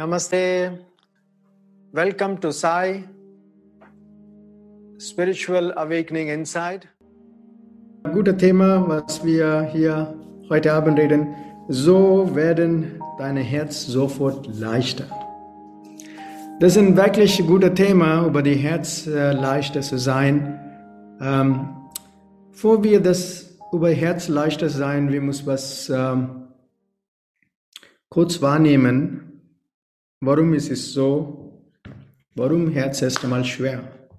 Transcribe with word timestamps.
Namaste. 0.00 0.78
Welcome 1.92 2.38
to 2.38 2.52
Sai 2.52 3.04
Spiritual 4.98 5.74
Awakening 5.76 6.28
Inside. 6.28 6.88
Gutes 8.10 8.38
Thema, 8.38 8.88
was 8.88 9.22
wir 9.22 9.68
hier 9.70 10.14
heute 10.48 10.72
Abend 10.72 10.98
reden. 10.98 11.34
So 11.68 12.34
werden 12.34 12.98
deine 13.18 13.40
Herz 13.40 13.84
sofort 13.88 14.48
leichter. 14.58 15.04
Das 16.60 16.76
ist 16.76 16.78
ein 16.78 16.96
wirklich 16.96 17.46
gutes 17.46 17.74
Thema, 17.74 18.26
über 18.26 18.42
die 18.42 18.54
Herz 18.56 19.06
äh, 19.06 19.32
leichter 19.32 19.82
zu 19.82 19.98
sein. 19.98 20.58
Ähm, 21.20 21.76
vor 22.52 22.82
wir 22.82 23.02
das 23.02 23.58
über 23.70 23.90
Herz 23.90 24.28
leichter 24.28 24.70
sein, 24.70 25.12
wir 25.12 25.20
müssen 25.20 25.46
was 25.46 25.90
ähm, 25.90 26.48
kurz 28.08 28.40
wahrnehmen. 28.40 29.29
Warum 30.22 30.52
ist 30.52 30.70
es 30.70 30.92
so? 30.92 31.72
Warum 32.34 32.70
Herz 32.70 33.00
erst 33.00 33.24
einmal 33.24 33.44
schwer? 33.44 34.10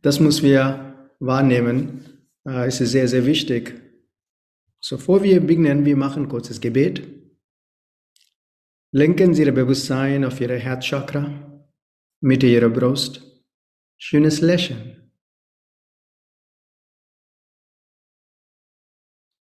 Das 0.00 0.18
muss 0.20 0.42
wir 0.42 1.10
wahrnehmen. 1.20 2.28
Äh, 2.46 2.66
es 2.66 2.80
ist 2.80 2.92
sehr, 2.92 3.06
sehr 3.06 3.26
wichtig. 3.26 3.80
So, 4.80 4.96
bevor 4.96 5.22
wir 5.22 5.40
beginnen, 5.40 5.84
wir 5.84 5.96
machen 5.96 6.28
kurzes 6.28 6.60
Gebet. 6.60 7.06
Lenken 8.90 9.34
Sie 9.34 9.42
Ihr 9.44 9.52
Bewusstsein 9.52 10.24
auf 10.24 10.40
Ihre 10.40 10.58
Herzchakra, 10.58 11.70
Mitte 12.20 12.46
Ihrer 12.46 12.68
Brust. 12.70 13.22
Schönes 13.98 14.40
Lächeln. 14.40 15.12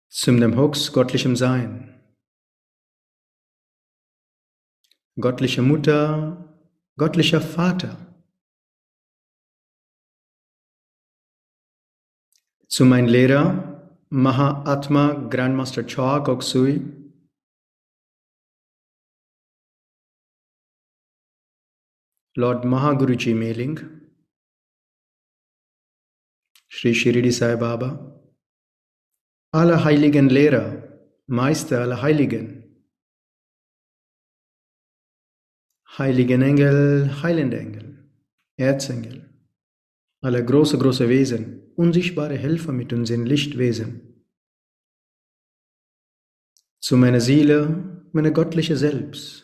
Zum 0.10 0.40
dem 0.40 0.56
höchst 0.56 0.94
göttlichem 0.94 1.36
Sein. 1.36 1.87
Göttliche 5.18 5.62
Mutter, 5.62 6.46
göttlicher 6.96 7.42
Vater. 7.42 7.96
Zu 12.70 12.86
meinem 12.86 13.08
Lehrer, 13.08 13.46
Mahatma 14.10 15.14
Grandmaster 15.30 15.84
Choa 15.86 16.24
Koksui, 16.24 16.82
Lord 22.36 22.66
Mahaguruji 22.66 23.34
Meling, 23.34 23.80
Sri 26.70 26.94
Shirdi 26.94 27.32
Sai 27.32 27.56
Baba, 27.56 28.22
alle 29.52 29.84
heiligen 29.84 30.30
Lehrer, 30.30 30.68
Meister 31.26 31.82
aller 31.82 32.02
Heiligen, 32.02 32.67
heiligen 35.88 36.42
Engel, 36.42 37.22
heilende 37.22 37.60
Engel, 37.60 38.10
Erzengel, 38.58 39.30
alle 40.22 40.44
große, 40.44 40.78
große 40.78 41.08
Wesen, 41.10 41.72
unsichtbare 41.76 42.36
Helfer 42.36 42.72
mit 42.72 42.92
unseren 42.94 43.26
Lichtwesen. 43.26 44.26
Zu 46.80 46.98
meiner 46.98 47.22
Seele, 47.22 48.08
meine 48.12 48.34
göttliche 48.34 48.78
Selbst. 48.78 49.44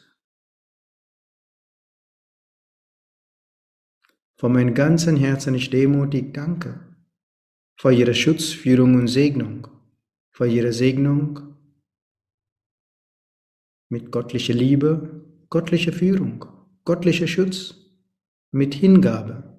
Von 4.35 4.53
meinem 4.53 4.73
ganzen 4.73 5.15
Herzen 5.15 5.55
ich 5.55 5.69
demutig 5.69 6.33
danke 6.33 6.93
für 7.79 7.93
Ihre 7.93 8.13
Schutz, 8.13 8.51
Führung 8.51 8.95
und 8.95 9.07
Segnung, 9.07 9.67
für 10.31 10.47
Ihre 10.47 10.73
Segnung 10.73 11.57
mit 13.89 14.11
göttlicher 14.11 14.53
Liebe, 14.53 15.22
göttliche 15.53 15.91
Führung, 15.91 16.45
göttlicher 16.83 17.27
Schutz, 17.27 17.75
mit 18.51 18.73
Hingabe, 18.73 19.55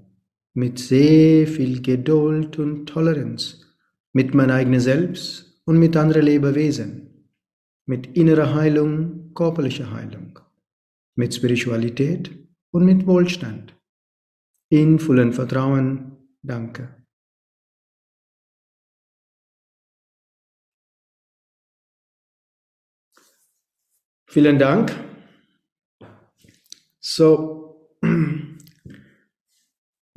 mit 0.52 0.80
sehr 0.80 1.46
viel 1.46 1.82
Geduld 1.82 2.58
und 2.58 2.86
Toleranz, 2.86 3.64
mit 4.12 4.34
mein 4.34 4.50
eigenes 4.50 4.84
Selbst 4.84 5.62
und 5.64 5.78
mit 5.78 5.96
anderen 5.96 6.24
Lebewesen, 6.24 7.30
mit 7.86 8.08
innerer 8.16 8.56
Heilung, 8.56 9.32
körperlicher 9.34 9.92
Heilung, 9.92 10.40
mit 11.14 11.32
Spiritualität 11.32 12.28
und 12.72 12.84
mit 12.84 13.06
Wohlstand. 13.06 13.76
In 14.70 14.98
vollem 14.98 15.32
Vertrauen, 15.32 16.16
danke. 16.42 16.88
Vielen 24.26 24.58
Dank. 24.58 25.13
So, 27.06 27.90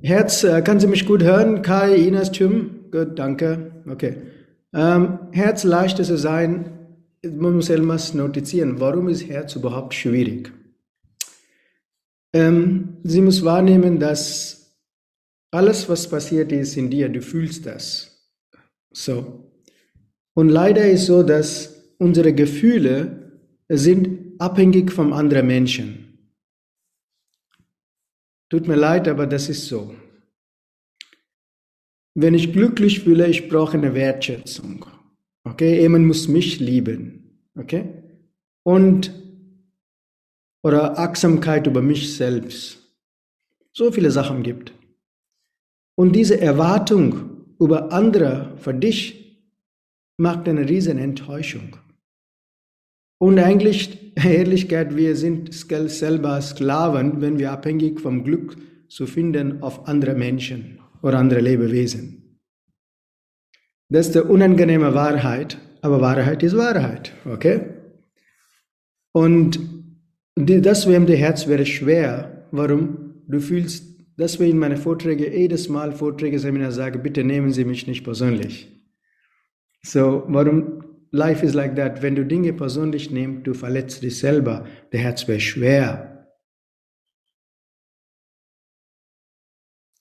Herz, 0.02 0.46
äh, 0.46 0.62
kann 0.62 0.80
Sie 0.80 0.88
mich 0.88 1.06
gut 1.06 1.22
hören? 1.22 1.62
Kai, 1.62 1.96
Ines, 1.96 2.32
Tim? 2.32 2.90
Gut, 2.92 3.20
danke. 3.20 3.84
Okay. 3.90 4.16
Ähm, 4.74 5.20
Herz 5.34 5.66
leichter 5.66 6.06
zu 6.06 6.18
sein, 6.18 6.88
man 7.24 7.56
muss 7.56 7.70
etwas 7.70 8.14
notizieren. 8.14 8.80
Warum 8.80 9.10
ist 9.10 9.28
Herz 9.28 9.58
überhaupt 9.58 9.96
schwierig? 9.96 10.54
Ähm, 12.32 13.00
Sie 13.04 13.20
muss 13.20 13.44
wahrnehmen, 13.44 14.00
dass 14.00 14.78
alles, 15.52 15.90
was 15.90 16.10
passiert 16.10 16.54
ist 16.54 16.78
in 16.78 16.90
dir, 16.90 17.10
du 17.10 17.22
fühlst 17.22 17.66
das. 17.66 18.32
So. 18.94 19.52
Und 20.34 20.48
leider 20.48 20.90
ist 20.90 21.08
so, 21.08 21.22
dass 21.22 21.84
unsere 21.98 22.32
Gefühle 22.32 23.42
sind 23.68 24.40
abhängig 24.40 24.94
von 24.94 25.12
anderen 25.12 25.48
Menschen. 25.48 26.07
Tut 28.50 28.68
mir 28.68 28.76
leid, 28.76 29.08
aber 29.08 29.28
das 29.28 29.50
ist 29.50 29.68
so. 29.68 29.96
Wenn 32.16 32.34
ich 32.34 32.54
glücklich 32.54 33.02
fühle, 33.02 33.28
ich 33.28 33.50
brauche 33.50 33.78
eine 33.78 33.94
Wertschätzung. 33.94 34.86
Okay, 35.44 35.82
jemand 35.82 36.06
muss 36.06 36.28
mich 36.28 36.60
lieben. 36.60 37.50
Okay? 37.56 38.04
Und 38.64 39.12
oder 40.64 40.98
Achtsamkeit 40.98 41.68
über 41.68 41.82
mich 41.82 42.16
selbst. 42.16 42.80
So 43.74 43.92
viele 43.92 44.12
Sachen 44.12 44.44
gibt. 44.44 44.74
Und 45.96 46.14
diese 46.14 46.42
Erwartung 46.42 47.46
über 47.60 47.92
andere 47.92 48.58
für 48.58 48.74
dich 48.74 49.40
macht 50.18 50.48
eine 50.48 50.68
riesen 50.68 50.98
Enttäuschung. 50.98 51.78
Und 53.20 53.40
eigentlich, 53.40 54.16
Ehrlichkeit, 54.24 54.96
wir 54.96 55.16
sind 55.16 55.54
selber 55.54 56.42
Sklaven, 56.42 57.22
wenn 57.22 57.40
wir 57.40 57.52
abhängig 57.52 58.00
vom 58.00 58.24
Glück 58.24 58.56
zu 58.88 59.06
finden 59.06 59.62
auf 59.62 59.88
andere 59.88 60.14
Menschen 60.16 60.80
oder 61.02 61.18
andere 61.20 61.42
Lebewesen. 61.42 62.40
Das 63.90 64.08
ist 64.08 64.16
die 64.16 64.20
unangenehme 64.20 64.94
Wahrheit, 64.94 65.58
aber 65.82 66.02
Wahrheit 66.02 66.44
ist 66.44 66.58
Wahrheit, 66.58 67.14
okay? 67.26 67.62
Und 69.14 69.60
das 70.36 70.86
Herz 71.18 71.48
wäre 71.48 71.66
schwer. 71.66 72.48
Warum? 72.52 73.24
Du 73.28 73.40
fühlst, 73.40 73.86
deswegen 74.18 74.60
meine 74.60 74.78
Vorträge, 74.78 75.34
jedes 75.36 75.70
Mal 75.70 75.92
Vorträge, 75.92 76.40
Seminar 76.40 76.72
sage, 76.72 77.00
bitte 77.00 77.24
nehmen 77.24 77.52
Sie 77.52 77.66
mich 77.66 77.88
nicht 77.88 78.04
persönlich. 78.04 78.68
So, 79.82 80.24
warum 80.28 80.84
life 81.12 81.46
is 81.46 81.54
like 81.54 81.76
that. 81.76 82.02
Wenn 82.02 82.16
du 82.16 82.26
Dinge 82.26 82.54
persönlich 82.54 83.12
nimmst, 83.12 83.48
du 83.48 83.54
verletzt 83.54 84.04
dich 84.04 84.18
selber. 84.18 84.66
Der 84.92 85.00
Herz 85.02 85.28
wird 85.28 85.42
schwer. 85.42 86.28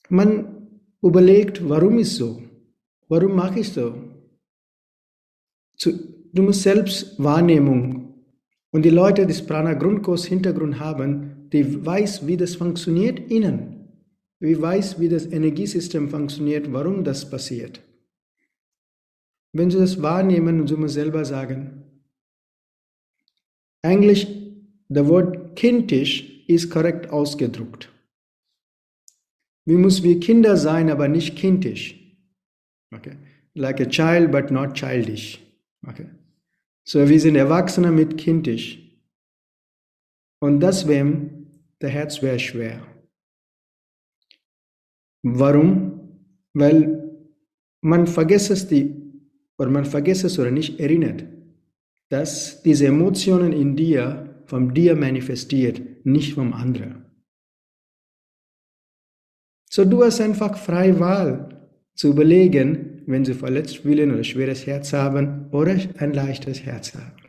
Man 0.09 0.69
überlegt, 1.01 1.67
warum 1.67 1.99
ist 1.99 2.15
so? 2.15 2.41
Warum 3.07 3.35
mache 3.35 3.59
ich 3.59 3.73
so? 3.73 3.95
Du 5.79 6.41
musst 6.41 6.63
selbst 6.63 7.21
Wahrnehmung 7.21 8.23
und 8.71 8.83
die 8.83 8.89
Leute, 8.89 9.25
die 9.25 9.33
das 9.33 9.45
Prana 9.45 9.73
Grundkurs 9.73 10.25
Hintergrund 10.25 10.79
haben, 10.79 11.49
die 11.51 11.85
weiß, 11.85 12.27
wie 12.27 12.37
das 12.37 12.55
funktioniert 12.55 13.19
innen. 13.31 13.73
Wie 14.39 14.59
weiß, 14.61 14.99
wie 14.99 15.09
das 15.09 15.25
Energiesystem 15.25 16.09
funktioniert, 16.09 16.71
warum 16.71 17.03
das 17.03 17.29
passiert. 17.29 17.81
Wenn 19.57 19.71
Sie 19.71 19.79
das 19.79 20.03
wahrnehmen 20.03 20.61
und 20.61 20.67
Sie 20.67 20.75
mir 20.75 20.87
selber 20.87 21.25
sagen, 21.25 21.83
eigentlich, 23.81 24.27
das 24.87 25.07
Wort 25.07 25.55
kindisch 25.55 26.45
ist 26.47 26.69
korrekt 26.69 27.09
ausgedruckt. 27.09 27.91
Wir 29.65 29.77
müssen 29.77 30.03
wie 30.03 30.19
Kinder 30.19 30.57
sein, 30.57 30.91
aber 30.91 31.07
nicht 31.07 31.35
kindisch. 31.35 31.95
Okay. 32.93 33.17
Like 33.55 33.81
a 33.81 33.85
child, 33.85 34.31
but 34.31 34.51
not 34.51 34.75
childish. 34.75 35.39
Okay. 35.87 36.05
So, 36.83 37.09
wir 37.09 37.19
sind 37.19 37.35
Erwachsene 37.35 37.91
mit 37.91 38.17
kindisch. 38.17 38.79
Und 40.39 40.59
deswegen, 40.59 41.47
der 41.81 41.89
Herz 41.89 42.21
wäre 42.21 42.37
schwer. 42.37 42.85
Warum? 45.23 46.21
Weil 46.53 47.25
man 47.81 48.05
vergisst 48.05 48.69
die 48.69 49.06
oder 49.57 49.69
man 49.69 49.85
vergisst 49.85 50.23
es 50.23 50.39
oder 50.39 50.51
nicht 50.51 50.79
erinnert, 50.79 51.23
dass 52.09 52.61
diese 52.63 52.87
Emotionen 52.87 53.53
in 53.53 53.75
dir 53.75 54.41
von 54.45 54.73
dir 54.73 54.95
manifestiert, 54.95 56.05
nicht 56.05 56.35
vom 56.35 56.53
anderen. 56.53 57.05
So 59.69 59.83
du 59.83 60.03
hast 60.03 60.21
einfach 60.21 60.57
freie 60.57 60.99
Wahl 60.99 61.69
zu 61.95 62.09
überlegen, 62.09 63.03
wenn 63.07 63.25
sie 63.25 63.33
verletzt 63.33 63.79
fühlen 63.79 64.13
oder 64.13 64.23
schweres 64.23 64.65
Herz 64.65 64.93
haben 64.93 65.49
oder 65.51 65.77
ein 65.97 66.13
leichtes 66.13 66.63
Herz 66.63 66.93
haben. 66.95 67.27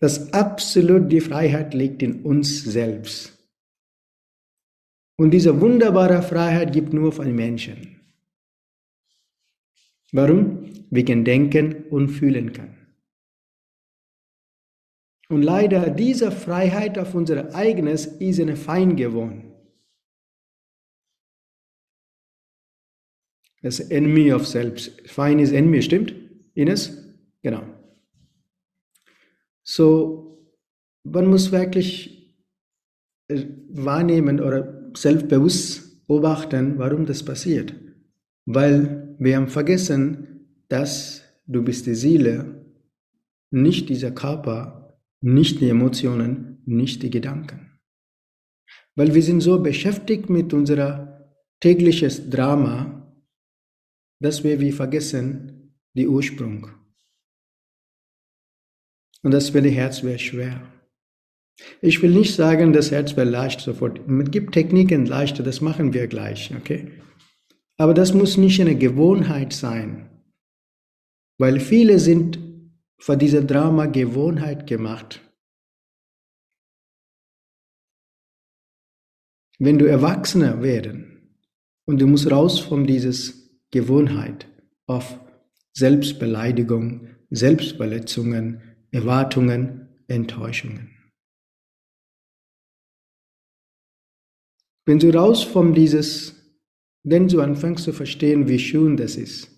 Das 0.00 0.32
absolut 0.32 1.10
die 1.10 1.20
Freiheit 1.20 1.74
liegt 1.74 2.02
in 2.02 2.22
uns 2.22 2.64
selbst. 2.64 3.32
Und 5.18 5.30
diese 5.30 5.60
wunderbare 5.60 6.22
Freiheit 6.22 6.72
gibt 6.72 6.92
nur 6.92 7.12
von 7.12 7.34
Menschen. 7.34 7.95
Warum? 10.12 10.72
Können 10.90 11.24
denken 11.24 11.84
und 11.90 12.08
fühlen 12.08 12.52
können. 12.52 12.76
Und 15.28 15.42
leider 15.42 15.90
diese 15.90 16.30
Freiheit 16.30 16.98
auf 16.98 17.14
unser 17.14 17.54
eigenes 17.54 18.06
ist 18.06 18.40
eine 18.40 18.56
Feind 18.56 18.96
geworden. 18.96 19.52
Das 23.62 23.80
Enemy 23.80 24.32
of 24.32 24.46
Selbst. 24.46 25.10
Feind 25.10 25.40
ist 25.40 25.52
Enemy, 25.52 25.82
stimmt? 25.82 26.14
Ines? 26.54 27.04
Genau. 27.42 27.64
So, 29.64 30.48
man 31.02 31.26
muss 31.26 31.50
wirklich 31.50 32.32
äh, 33.28 33.44
wahrnehmen 33.70 34.40
oder 34.40 34.92
selbstbewusst 34.96 36.06
beobachten, 36.06 36.78
warum 36.78 37.06
das 37.06 37.24
passiert. 37.24 37.74
Weil 38.44 39.05
wir 39.18 39.36
haben 39.36 39.48
vergessen, 39.48 40.48
dass 40.68 41.22
du 41.46 41.62
bist 41.62 41.86
die 41.86 41.94
Seele, 41.94 42.64
nicht 43.50 43.88
dieser 43.88 44.10
Körper, 44.10 44.98
nicht 45.20 45.60
die 45.60 45.68
Emotionen, 45.68 46.62
nicht 46.66 47.02
die 47.02 47.10
Gedanken. 47.10 47.78
Weil 48.94 49.14
wir 49.14 49.22
sind 49.22 49.40
so 49.40 49.62
beschäftigt 49.62 50.30
mit 50.30 50.52
unserer 50.52 51.32
tägliches 51.60 52.28
Drama, 52.30 53.14
dass 54.20 54.44
wir 54.44 54.60
wie 54.60 54.72
vergessen 54.72 55.74
die 55.94 56.08
Ursprung. 56.08 56.68
Und 59.22 59.32
das 59.32 59.50
für 59.50 59.62
die 59.62 59.70
Herz 59.70 60.02
wäre 60.02 60.18
schwer. 60.18 60.72
Ich 61.80 62.02
will 62.02 62.10
nicht 62.10 62.34
sagen, 62.34 62.72
das 62.72 62.90
Herz 62.90 63.16
wäre 63.16 63.28
leicht 63.28 63.60
sofort. 63.60 64.00
Es 64.06 64.30
gibt 64.30 64.52
Techniken 64.52 65.06
leichter, 65.06 65.42
das 65.42 65.60
machen 65.60 65.92
wir 65.92 66.06
gleich, 66.06 66.52
okay? 66.54 66.92
Aber 67.78 67.94
das 67.94 68.14
muss 68.14 68.36
nicht 68.36 68.60
eine 68.60 68.76
Gewohnheit 68.76 69.52
sein, 69.52 70.10
weil 71.38 71.60
viele 71.60 71.98
sind 71.98 72.38
vor 72.98 73.16
dieser 73.16 73.42
Drama 73.42 73.86
Gewohnheit 73.86 74.66
gemacht. 74.66 75.20
Wenn 79.58 79.78
du 79.78 79.86
Erwachsener 79.86 80.62
werden 80.62 81.38
und 81.86 82.00
du 82.00 82.06
musst 82.06 82.30
raus 82.30 82.60
von 82.60 82.86
dieses 82.86 83.60
Gewohnheit 83.70 84.48
auf 84.86 85.18
Selbstbeleidigung, 85.74 87.08
Selbstverletzungen, 87.30 88.62
Erwartungen, 88.90 89.88
Enttäuschungen. 90.08 90.90
Wenn 94.86 94.98
du 94.98 95.12
raus 95.12 95.42
von 95.42 95.74
dieses, 95.74 96.35
wenn 97.08 97.28
du 97.28 97.40
anfängst 97.40 97.84
zu 97.84 97.92
verstehen, 97.92 98.48
wie 98.48 98.58
schön 98.58 98.96
das 98.96 99.16
ist, 99.16 99.48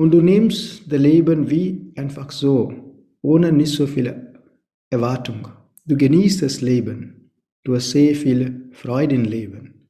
und 0.00 0.12
du 0.12 0.20
nimmst 0.20 0.90
das 0.90 1.00
Leben 1.00 1.50
wie 1.50 1.92
einfach 1.96 2.30
so, 2.30 2.72
ohne 3.22 3.52
nicht 3.52 3.72
so 3.72 3.86
viele 3.86 4.34
Erwartung. 4.90 5.48
Du 5.86 5.96
genießt 5.96 6.42
das 6.42 6.60
Leben. 6.60 7.30
Du 7.64 7.74
hast 7.74 7.90
sehr 7.90 8.14
viel 8.14 8.68
Freude 8.72 9.16
im 9.16 9.24
Leben. 9.24 9.88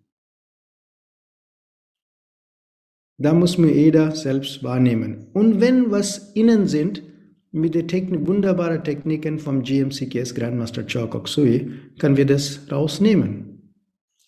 Da 3.19 3.34
muss 3.34 3.58
mir 3.58 3.72
jeder 3.72 4.14
selbst 4.14 4.62
wahrnehmen. 4.62 5.26
Und 5.32 5.60
wenn 5.60 5.90
was 5.90 6.32
innen 6.34 6.66
sind, 6.69 7.02
mit 7.50 7.75
den 7.75 7.88
Technik, 7.88 8.26
wunderbaren 8.26 8.84
Techniken 8.84 9.38
vom 9.38 9.62
GMCKS 9.62 10.34
Grandmaster 10.34 10.84
Chokok 10.86 11.28
Sui 11.28 11.70
können 11.98 12.16
wir 12.16 12.26
das 12.26 12.70
rausnehmen. 12.70 13.72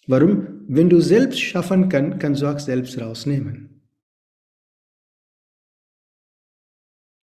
Warum? 0.07 0.50
Wenn 0.73 0.89
du 0.89 1.01
selbst 1.01 1.41
schaffen 1.41 1.89
kannst, 1.89 2.21
kannst 2.21 2.43
du 2.43 2.47
auch 2.47 2.61
selbst 2.61 2.97
rausnehmen. 3.01 3.83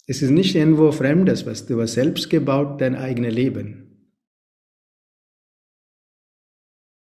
Es 0.08 0.22
ist 0.22 0.30
nicht 0.30 0.56
irgendwo 0.56 0.94
Fremdes, 0.94 1.46
was 1.46 1.66
du 1.66 1.82
hast 1.82 1.96
selbst 1.96 2.30
gebaut, 2.30 2.80
dein 2.80 2.96
eigenes 2.96 3.34
Leben. 3.34 4.08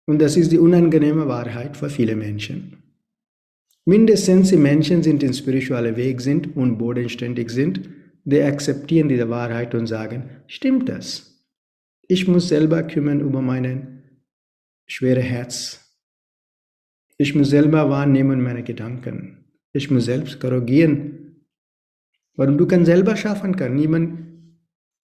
Und 0.06 0.18
das 0.18 0.38
ist 0.38 0.50
die 0.50 0.58
unangenehme 0.58 1.28
Wahrheit 1.28 1.76
für 1.76 1.90
viele 1.90 2.16
Menschen. 2.16 2.82
Mindestens 3.84 4.48
die 4.48 4.56
Menschen 4.56 5.02
sind 5.02 5.22
in 5.22 5.34
spirituellen 5.34 5.96
Weg 5.96 6.22
sind 6.22 6.56
und 6.56 6.78
bodenständig 6.78 7.50
sind, 7.50 7.90
die 8.24 8.40
akzeptieren 8.40 9.10
diese 9.10 9.28
Wahrheit 9.28 9.74
und 9.74 9.86
sagen, 9.86 10.30
stimmt 10.46 10.88
das? 10.88 11.46
Ich 12.08 12.26
muss 12.26 12.48
selber 12.48 12.82
kümmern 12.82 13.20
über 13.20 13.42
mein 13.42 14.04
schwere 14.86 15.20
Herz. 15.20 15.83
Ich 17.16 17.34
muss 17.34 17.50
selber 17.50 17.88
wahrnehmen 17.90 18.42
meine 18.42 18.64
Gedanken. 18.64 19.44
Ich 19.72 19.90
muss 19.90 20.06
selbst 20.06 20.40
korrigieren. 20.40 21.44
Warum 22.36 22.58
du 22.58 22.66
kannst 22.66 22.86
selber 22.86 23.16
schaffen 23.16 23.54
kann. 23.54 23.76
Niemand, 23.76 24.18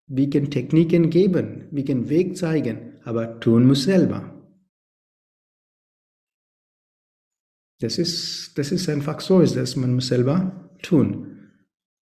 wir 0.06 0.28
können 0.28 0.50
Techniken 0.50 1.10
geben, 1.10 1.68
wir 1.70 1.84
können 1.84 2.08
Weg 2.08 2.36
zeigen, 2.36 2.98
aber 3.04 3.38
tun 3.38 3.66
muss 3.66 3.84
selber. 3.84 4.36
Das 7.78 7.96
ist, 7.98 8.58
das 8.58 8.72
ist 8.72 8.88
einfach 8.88 9.20
so, 9.20 9.40
ist 9.40 9.56
das, 9.56 9.76
man 9.76 9.94
muss 9.94 10.08
selber 10.08 10.70
tun. 10.82 11.50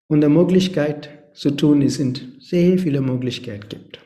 Und 0.07 0.23
die 0.23 0.29
Möglichkeit 0.29 1.35
zu 1.35 1.51
tun, 1.51 1.83
es 1.83 1.97
sind 1.97 2.41
sehr 2.41 2.79
viele 2.79 3.01
Möglichkeiten 3.01 3.69
gibt. 3.69 4.01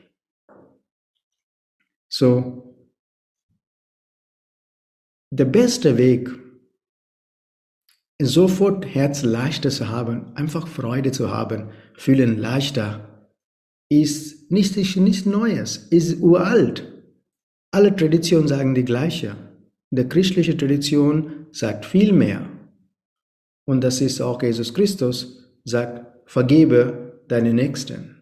So, 2.09 2.72
der 5.33 5.47
beste 5.47 5.97
Weg, 5.97 6.31
sofort 8.21 8.85
Herz 8.85 9.23
leichter 9.23 9.71
zu 9.71 9.89
haben, 9.89 10.37
einfach 10.37 10.69
Freude 10.69 11.11
zu 11.11 11.31
haben, 11.31 11.71
fühlen 11.95 12.37
leichter, 12.37 13.31
ist 13.91 14.51
nicht, 14.53 14.77
nichts 14.77 15.25
Neues, 15.25 15.79
ist 15.89 16.21
uralt. 16.21 16.87
Alle 17.71 17.97
Traditionen 17.97 18.47
sagen 18.47 18.75
die 18.75 18.85
gleiche. 18.85 19.37
Die 19.91 20.05
christliche 20.05 20.55
Tradition 20.55 21.47
sagt 21.51 21.87
viel 21.87 22.13
mehr. 22.13 22.49
Und 23.67 23.81
das 23.81 24.03
ist 24.03 24.21
auch 24.21 24.43
Jesus 24.43 24.75
Christus, 24.75 25.51
sagt, 25.65 26.29
vergebe 26.31 27.23
deine 27.29 27.55
Nächsten. 27.55 28.21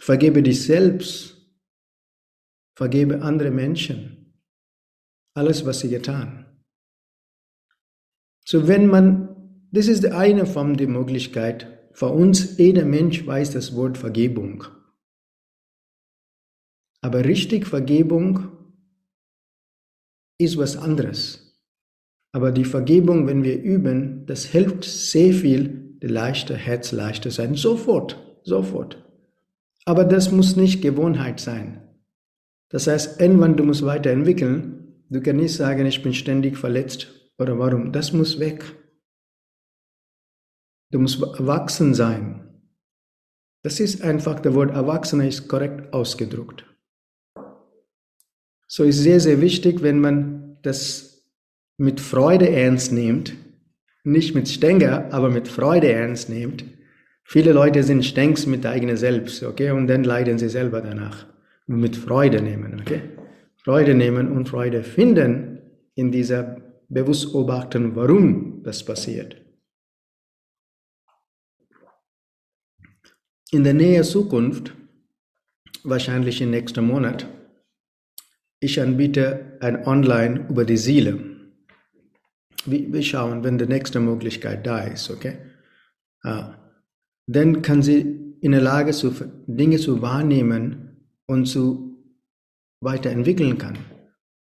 Vergebe 0.00 0.42
dich 0.42 0.64
selbst. 0.64 1.36
Vergebe 2.76 3.22
andere 3.22 3.52
Menschen. 3.52 4.21
Alles, 5.34 5.64
was 5.64 5.80
sie 5.80 5.88
getan. 5.88 6.46
So 8.44 8.68
wenn 8.68 8.86
man, 8.86 9.66
das 9.70 9.88
ist 9.88 10.04
eine 10.04 10.46
Form 10.46 10.76
der 10.76 10.88
Möglichkeit, 10.88 11.68
für 11.92 12.08
uns, 12.08 12.56
jeder 12.58 12.84
Mensch 12.84 13.26
weiß 13.26 13.52
das 13.52 13.74
Wort 13.76 13.98
Vergebung. 13.98 14.64
Aber 17.02 17.24
richtig 17.24 17.66
Vergebung 17.66 18.52
ist 20.38 20.56
was 20.56 20.76
anderes. 20.76 21.60
Aber 22.32 22.50
die 22.50 22.64
Vergebung, 22.64 23.26
wenn 23.26 23.44
wir 23.44 23.60
üben, 23.60 24.24
das 24.26 24.44
hilft 24.44 24.84
sehr 24.84 25.34
viel, 25.34 25.98
die 26.02 26.06
leichte 26.06 26.56
Herz 26.56 26.92
leichter 26.92 27.30
sein. 27.30 27.54
Sofort, 27.54 28.18
sofort. 28.42 29.04
Aber 29.84 30.04
das 30.04 30.32
muss 30.32 30.56
nicht 30.56 30.80
Gewohnheit 30.80 31.40
sein. 31.40 31.82
Das 32.70 32.86
heißt, 32.86 33.20
irgendwann 33.20 33.56
du 33.56 33.64
musst 33.64 33.84
weiterentwickeln. 33.84 34.81
Du 35.12 35.20
kannst 35.20 35.42
nicht 35.42 35.54
sagen, 35.54 35.84
ich 35.84 36.02
bin 36.02 36.14
ständig 36.14 36.56
verletzt 36.56 37.08
oder 37.38 37.58
warum. 37.58 37.92
Das 37.92 38.14
muss 38.14 38.40
weg. 38.40 38.64
Du 40.90 40.98
musst 40.98 41.20
erwachsen 41.22 41.92
sein. 41.92 42.48
Das 43.62 43.78
ist 43.78 44.00
einfach, 44.00 44.40
der 44.40 44.54
Wort 44.54 44.70
Erwachsener 44.70 45.28
ist 45.28 45.48
korrekt 45.48 45.92
ausgedruckt. 45.92 46.64
So 48.66 48.84
ist 48.84 49.00
sehr, 49.00 49.20
sehr 49.20 49.42
wichtig, 49.42 49.82
wenn 49.82 50.00
man 50.00 50.56
das 50.62 51.28
mit 51.76 52.00
Freude 52.00 52.48
ernst 52.48 52.90
nehmt, 52.90 53.34
nicht 54.04 54.34
mit 54.34 54.48
Stänger, 54.48 55.12
aber 55.12 55.28
mit 55.28 55.46
Freude 55.46 55.92
ernst 55.92 56.30
nehmt. 56.30 56.64
Viele 57.22 57.52
Leute 57.52 57.82
sind 57.82 58.06
Stängs 58.06 58.46
mit 58.46 58.64
der 58.64 58.70
eigenen 58.70 58.96
Selbst, 58.96 59.42
okay, 59.42 59.72
und 59.72 59.88
dann 59.88 60.04
leiden 60.04 60.38
sie 60.38 60.48
selber 60.48 60.80
danach. 60.80 61.26
Mit 61.66 61.96
Freude 61.96 62.40
nehmen, 62.40 62.80
okay? 62.80 63.11
Freude 63.64 63.94
nehmen 63.94 64.32
und 64.32 64.48
Freude 64.48 64.82
finden 64.82 65.60
in 65.94 66.10
dieser 66.10 66.60
Bewusstbeobachtung, 66.88 67.94
warum 67.96 68.62
das 68.62 68.84
passiert. 68.84 69.42
in 73.52 73.64
der 73.64 73.74
nähe 73.74 74.02
Zukunft, 74.02 74.74
wahrscheinlich 75.84 76.40
im 76.40 76.50
nächsten 76.50 76.86
Monat, 76.86 77.28
ich 78.60 78.80
anbiete 78.80 79.58
ein 79.60 79.86
Online 79.86 80.46
über 80.48 80.64
die 80.64 80.78
Seele. 80.78 81.18
Wir 82.64 83.02
schauen, 83.02 83.44
wenn 83.44 83.58
die 83.58 83.66
nächste 83.66 84.00
Möglichkeit 84.00 84.66
da 84.66 84.80
ist, 84.84 85.10
okay? 85.10 85.36
Ah. 86.22 86.54
Dann 87.26 87.60
kann 87.60 87.82
sie 87.82 88.36
in 88.40 88.52
der 88.52 88.62
Lage 88.62 88.92
zu 88.92 89.12
Dinge 89.46 89.76
zu 89.76 90.00
wahrnehmen 90.00 91.06
und 91.26 91.46
zu 91.46 91.91
weiterentwickeln 92.82 93.58
kann, 93.58 93.78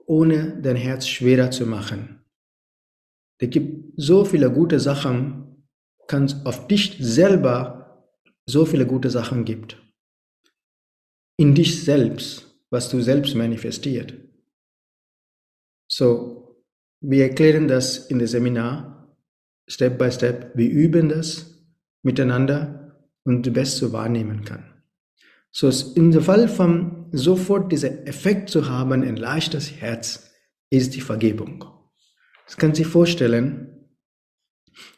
ohne 0.06 0.62
dein 0.62 0.76
Herz 0.76 1.08
schwerer 1.08 1.52
zu 1.52 1.66
machen. 1.66 2.22
Es 3.38 3.50
gibt 3.50 3.94
so 3.96 4.26
viele 4.26 4.52
gute 4.52 4.80
Sachen, 4.80 5.66
kann 6.08 6.30
auf 6.46 6.68
dich 6.68 6.98
selber 7.00 8.10
so 8.46 8.66
viele 8.66 8.86
gute 8.86 9.10
Sachen 9.10 9.46
gibt. 9.46 9.78
In 11.38 11.56
dich 11.56 11.84
selbst 11.84 12.50
was 12.70 12.90
du 12.90 13.02
selbst 13.02 13.36
manifestiert. 13.36 14.14
So, 15.88 16.64
wir 17.02 17.24
erklären 17.24 17.68
das 17.68 18.10
in 18.10 18.20
dem 18.20 18.28
Seminar, 18.28 19.16
Step 19.68 19.98
by 19.98 20.12
Step. 20.12 20.56
Wir 20.56 20.70
üben 20.70 21.10
das 21.10 21.64
miteinander 22.04 22.98
und 23.24 23.46
du 23.46 23.52
Beste 23.52 23.92
wahrnehmen 23.92 24.44
kann. 24.44 24.79
So, 25.52 25.70
in 25.96 26.12
dem 26.12 26.22
Fall 26.22 26.48
von 26.48 27.08
sofort 27.12 27.72
dieser 27.72 28.08
Effekt 28.08 28.50
zu 28.50 28.70
haben, 28.70 29.04
ein 29.04 29.18
leichtes 29.18 29.72
Herz, 29.72 30.32
ist 30.70 30.96
die 30.96 31.02
Vergebung. 31.02 31.66
Das 32.46 32.58
kann 32.58 32.76
sich 32.76 32.88
vorstellen, 32.88 33.70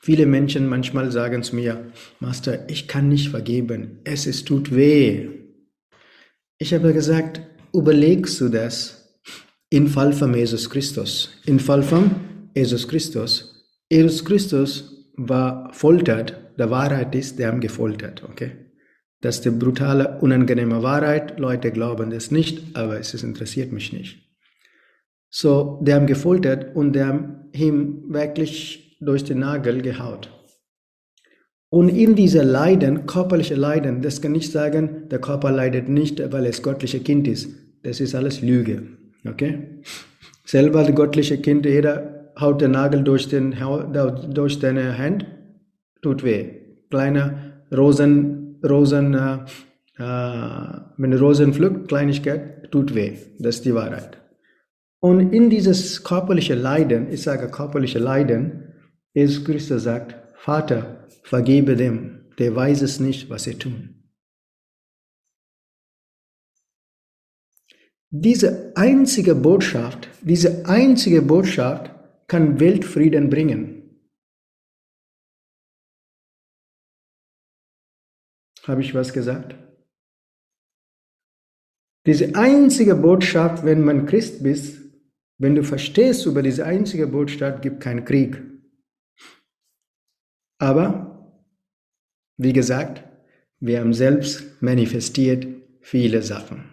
Viele 0.02 0.26
Menschen 0.26 0.68
manchmal 0.68 1.12
sagen 1.12 1.44
zu 1.44 1.56
mir, 1.56 1.92
Master, 2.20 2.70
ich 2.70 2.88
kann 2.88 3.10
nicht 3.10 3.30
vergeben, 3.30 4.00
es 4.04 4.26
ist, 4.28 4.48
tut 4.48 4.76
weh. 4.76 5.30
Ich 6.58 6.74
habe 6.74 6.94
gesagt, 6.94 7.42
überlegst 7.74 8.40
du 8.42 8.50
das 8.50 9.20
im 9.70 9.88
Fall 9.88 10.14
von 10.14 10.34
Jesus 10.34 10.70
Christus. 10.70 11.30
Im 11.46 11.60
Fall 11.60 11.84
von 11.84 12.12
Jesus 12.56 12.88
Christus. 12.88 13.66
Jesus 13.90 14.24
Christus 14.26 15.12
war 15.16 15.74
foltert, 15.74 16.38
der 16.58 16.70
Wahrheit 16.70 17.16
ist, 17.16 17.40
der 17.40 17.48
haben 17.48 17.62
gefoltert, 17.62 18.24
okay? 18.24 18.52
Das 19.22 19.36
ist 19.36 19.46
die 19.46 19.52
brutale, 19.52 20.18
unangenehme 20.20 20.82
Wahrheit. 20.82 21.40
Leute 21.40 21.72
glauben 21.72 22.10
das 22.10 22.32
nicht, 22.32 22.76
aber 22.76 23.00
es 23.00 23.14
interessiert 23.24 23.72
mich 23.72 23.94
nicht. 23.94 24.20
So, 25.30 25.80
der 25.82 25.96
haben 25.96 26.08
gefoltert 26.08 26.76
und 26.76 26.94
der 26.94 27.08
haben 27.08 27.50
ihm 27.54 28.04
wirklich 28.10 28.98
durch 29.00 29.24
den 29.24 29.40
Nagel 29.40 29.82
gehaut. 29.82 30.30
Und 31.70 31.88
in 31.88 32.16
dieser 32.16 32.44
Leiden, 32.44 33.06
körperliche 33.06 33.56
Leiden, 33.56 34.02
das 34.02 34.22
kann 34.22 34.34
nicht 34.34 34.52
sagen, 34.52 35.08
der 35.10 35.20
Körper 35.20 35.52
leidet 35.52 35.88
nicht, 35.88 36.20
weil 36.34 36.46
es 36.46 36.64
göttliche 36.64 37.00
Kind 37.00 37.28
ist. 37.30 37.50
Das 37.84 38.02
ist 38.02 38.14
alles 38.14 38.42
Lüge. 38.42 38.84
Okay? 39.26 39.82
Selber 40.44 40.84
das 40.84 40.94
göttliche 40.94 41.38
Kind, 41.38 41.66
jeder 41.66 42.34
haut 42.38 42.60
den 42.60 42.72
Nagel 42.72 43.04
durch, 43.04 43.30
den, 43.30 43.56
durch 44.34 44.60
deine 44.60 44.98
Hand, 44.98 45.26
tut 46.02 46.24
weh. 46.24 46.50
Kleine 46.90 47.64
Rosen, 47.72 48.51
Rosen, 48.64 49.14
äh, 49.14 49.38
äh, 49.98 50.82
wenn 50.98 51.14
Rosen 51.14 51.54
pflückt, 51.54 51.88
Kleinigkeit, 51.88 52.72
tut 52.72 52.96
weh. 52.96 53.18
Das 53.40 53.58
ist 53.58 53.66
die 53.66 53.76
Wahrheit. 53.76 54.18
Und 55.00 55.34
in 55.34 55.50
dieses 55.50 56.04
körperliche 56.04 56.56
Leiden, 56.56 57.12
ich 57.12 57.24
sage 57.24 57.50
körperliche 57.50 58.00
Leiden, 58.00 58.74
Jesus 59.14 59.44
Christus 59.44 59.84
sagt, 59.84 60.16
Vater, 60.36 61.08
vergebe 61.24 61.76
dem, 61.76 62.30
der 62.38 62.56
weiß 62.56 62.82
es 62.82 63.00
nicht, 63.00 63.30
was 63.30 63.44
sie 63.44 63.56
tun. 63.56 64.02
Diese 68.10 68.74
einzige 68.76 69.36
Botschaft, 69.36 70.10
diese 70.22 70.66
einzige 70.68 71.22
Botschaft 71.22 71.92
kann 72.28 72.60
Weltfrieden 72.60 73.30
bringen. 73.30 73.81
Habe 78.64 78.82
ich 78.82 78.94
was 78.94 79.14
gesagt? 79.14 79.56
Diese 82.06 82.36
einzige 82.36 82.96
Botschaft, 82.96 83.64
wenn 83.64 83.84
man 83.84 84.06
Christ 84.06 84.42
bist, 84.44 84.82
wenn 85.38 85.56
du 85.56 85.64
verstehst 85.64 86.26
über 86.26 86.42
diese 86.42 86.66
einzige 86.66 87.08
Botschaft, 87.08 87.62
gibt 87.62 87.80
keinen 87.80 88.06
Krieg. 88.06 88.42
Aber 90.60 91.12
wie 92.38 92.54
gesagt, 92.54 93.04
wir 93.60 93.80
haben 93.80 93.94
selbst 93.94 94.62
manifestiert 94.62 95.48
viele 95.82 96.22
Sachen. 96.24 96.64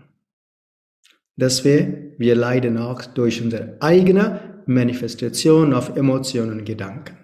Dass 1.36 1.64
wir, 1.64 2.14
wir 2.18 2.34
leiden 2.34 2.78
auch 2.78 3.04
durch 3.04 3.42
unsere 3.42 3.76
eigene 3.80 4.62
Manifestation 4.66 5.72
auf 5.72 5.96
Emotionen 5.96 6.58
und 6.60 6.64
Gedanken. 6.64 7.17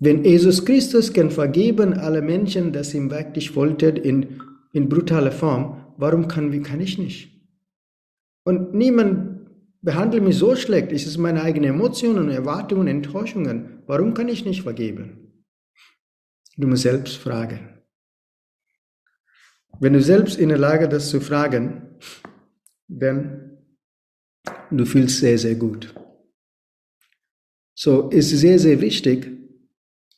Wenn 0.00 0.24
Jesus 0.24 0.64
Christus 0.64 1.12
kann 1.12 1.30
vergeben 1.30 1.92
alle 1.92 2.22
Menschen, 2.22 2.72
dass 2.72 2.94
ihm 2.94 3.10
wirklich 3.10 3.50
foltert 3.50 3.98
in, 3.98 4.40
in 4.72 4.88
brutaler 4.88 5.32
Form, 5.32 5.94
warum 5.96 6.28
kann, 6.28 6.52
wie 6.52 6.60
kann 6.60 6.80
ich 6.80 6.98
nicht? 6.98 7.38
Und 8.44 8.74
niemand 8.74 9.38
behandelt 9.82 10.22
mich 10.22 10.36
so 10.36 10.54
schlecht. 10.54 10.92
Es 10.92 11.06
ist 11.06 11.18
meine 11.18 11.42
eigene 11.42 11.68
Emotionen, 11.68 12.28
Erwartungen, 12.30 12.86
Enttäuschungen. 12.86 13.82
Warum 13.86 14.14
kann 14.14 14.28
ich 14.28 14.44
nicht 14.44 14.62
vergeben? 14.62 15.44
Du 16.56 16.68
musst 16.68 16.82
selbst 16.82 17.16
fragen. 17.16 17.82
Wenn 19.80 19.92
du 19.92 20.02
selbst 20.02 20.38
in 20.38 20.48
der 20.48 20.58
Lage 20.58 20.88
bist, 20.88 20.92
das 20.92 21.10
zu 21.10 21.20
fragen, 21.20 21.98
dann 22.88 23.58
du 24.70 24.84
fühlst 24.84 25.18
sehr, 25.18 25.38
sehr 25.38 25.54
gut. 25.54 25.94
So 27.74 28.08
ist 28.08 28.30
sehr, 28.30 28.58
sehr 28.58 28.80
wichtig, 28.80 29.37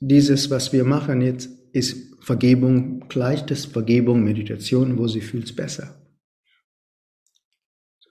dieses, 0.01 0.51
was 0.51 0.73
wir 0.73 0.85
machen 0.85 1.21
jetzt, 1.21 1.51
ist 1.73 2.11
Vergebung, 2.21 3.09
gleiches 3.09 3.67
Vergebung, 3.67 4.25
Meditation, 4.25 4.99
wo 4.99 5.07
sie 5.07 5.21
fühlt 5.21 5.55
besser. 5.55 5.95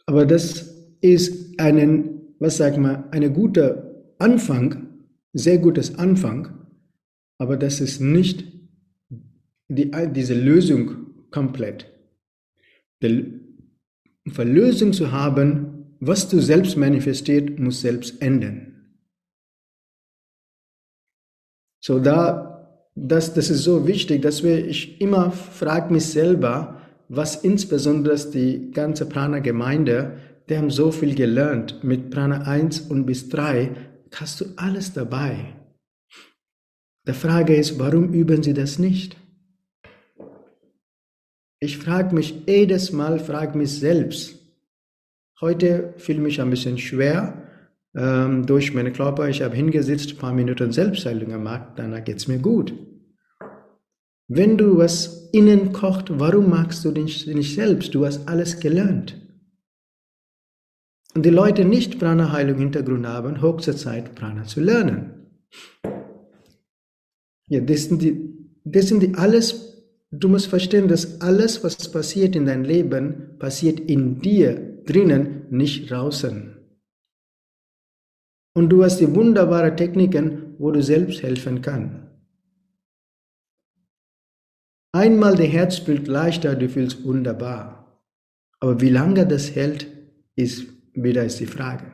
Aber 0.05 0.25
das 0.25 0.73
ist 1.01 1.59
einen, 1.59 2.35
was 2.39 2.57
sag 2.57 2.77
mal, 2.77 3.07
ein 3.11 3.31
guter 3.33 4.13
Anfang, 4.17 4.87
sehr 5.33 5.57
gutes 5.57 5.95
Anfang, 5.95 6.67
aber 7.37 7.57
das 7.57 7.79
ist 7.81 8.01
nicht 8.01 8.45
die, 9.67 9.91
diese 10.11 10.33
Lösung 10.33 11.29
komplett. 11.29 11.85
Die 13.01 13.39
Verlösung 14.27 14.93
zu 14.93 15.11
haben, 15.11 15.95
was 15.99 16.27
du 16.29 16.39
selbst 16.41 16.75
manifestiert, 16.75 17.59
muss 17.59 17.81
selbst 17.81 18.21
ändern. 18.21 18.68
So 21.89 21.97
da, 21.97 22.85
das, 22.93 23.33
das 23.33 23.49
ist 23.49 23.63
so 23.63 23.87
wichtig, 23.87 24.21
dass 24.21 24.43
wir, 24.43 24.63
ich 24.63 25.01
immer 25.01 25.31
frage 25.31 25.91
mich 25.91 26.05
selber, 26.05 26.79
was 27.07 27.37
insbesondere 27.37 28.15
die 28.29 28.69
ganze 28.69 29.07
Prana-Gemeinde, 29.07 30.19
die 30.47 30.55
haben 30.55 30.69
so 30.69 30.91
viel 30.91 31.15
gelernt 31.15 31.83
mit 31.83 32.11
Prana 32.11 32.41
1 32.41 32.81
und 32.81 33.07
bis 33.07 33.29
3, 33.29 33.71
hast 34.13 34.39
du 34.39 34.45
alles 34.55 34.93
dabei. 34.93 35.55
Die 37.07 37.13
Frage 37.13 37.55
ist, 37.55 37.79
warum 37.79 38.13
üben 38.13 38.43
Sie 38.43 38.53
das 38.53 38.77
nicht? 38.77 39.17
Ich 41.59 41.79
frage 41.79 42.13
mich 42.13 42.43
jedes 42.45 42.91
Mal, 42.91 43.17
frage 43.17 43.57
mich 43.57 43.79
selbst. 43.79 44.35
Heute 45.41 45.95
fühle 45.97 46.19
ich 46.19 46.23
mich 46.23 46.39
ein 46.39 46.51
bisschen 46.51 46.77
schwer 46.77 47.48
ähm, 47.95 48.45
durch 48.45 48.73
meinen 48.73 48.93
Körper. 48.93 49.29
Ich 49.29 49.41
habe 49.41 49.55
hingesetzt, 49.55 50.11
ein 50.11 50.17
paar 50.17 50.33
Minuten 50.33 50.71
Selbstheilung 50.71 51.29
gemacht, 51.29 51.73
danach 51.75 52.03
geht 52.03 52.17
es 52.17 52.27
mir 52.27 52.39
gut. 52.39 52.73
Wenn 54.27 54.57
du 54.57 54.77
was 54.77 55.29
innen 55.33 55.73
kocht, 55.73 56.19
warum 56.19 56.49
magst 56.49 56.85
du 56.85 56.91
dich 56.91 57.25
nicht 57.25 57.55
selbst? 57.55 57.95
Du 57.95 58.05
hast 58.05 58.27
alles 58.27 58.59
gelernt. 58.59 59.19
Und 61.15 61.25
die 61.25 61.31
Leute 61.31 61.65
nicht 61.65 61.97
Prana-Heilung 61.97 62.59
Hintergrund 62.59 63.07
haben, 63.07 63.41
höchste 63.41 63.75
Zeit, 63.75 64.13
Prana 64.13 64.43
zu 64.43 64.61
lernen. 64.61 65.25
Ja, 67.47 67.61
das 67.61 67.85
sind 67.85 68.03
die, 68.03 68.35
das 68.63 68.89
sind 68.89 69.01
die 69.01 69.15
alles, 69.15 69.83
du 70.11 70.29
musst 70.29 70.45
verstehen, 70.45 70.87
dass 70.87 71.19
alles, 71.21 71.63
was 71.63 71.91
passiert 71.91 72.35
in 72.35 72.45
deinem 72.45 72.63
Leben, 72.63 73.37
passiert 73.39 73.79
in 73.79 74.21
dir 74.21 74.83
drinnen, 74.85 75.47
nicht 75.49 75.89
draußen. 75.89 76.58
Und 78.59 78.67
du 78.67 78.83
hast 78.83 78.99
die 78.99 79.15
wunderbaren 79.15 79.77
Techniken, 79.77 80.55
wo 80.57 80.69
du 80.69 80.83
selbst 80.83 81.23
helfen 81.23 81.61
kannst. 81.61 81.95
Einmal 84.91 85.37
der 85.37 85.45
Herz 85.45 85.77
spielt 85.77 86.09
leichter, 86.09 86.55
du 86.55 86.67
fühlst 86.67 87.05
wunderbar. 87.05 88.03
Aber 88.59 88.81
wie 88.81 88.89
lange 88.89 89.25
das 89.25 89.55
hält, 89.55 89.87
ist 90.35 90.65
wieder 90.93 91.23
ist 91.23 91.39
die 91.39 91.45
Frage. 91.45 91.85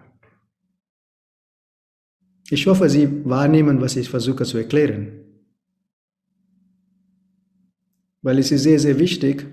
Ich 2.49 2.65
hoffe, 2.65 2.89
Sie 2.89 3.23
wahrnehmen, 3.25 3.79
was 3.79 3.95
ich 3.95 4.09
versuche 4.09 4.43
zu 4.43 4.57
erklären. 4.57 5.19
Weil 8.23 8.39
es 8.39 8.51
ist 8.51 8.63
sehr, 8.63 8.79
sehr 8.79 8.97
wichtig, 8.97 9.45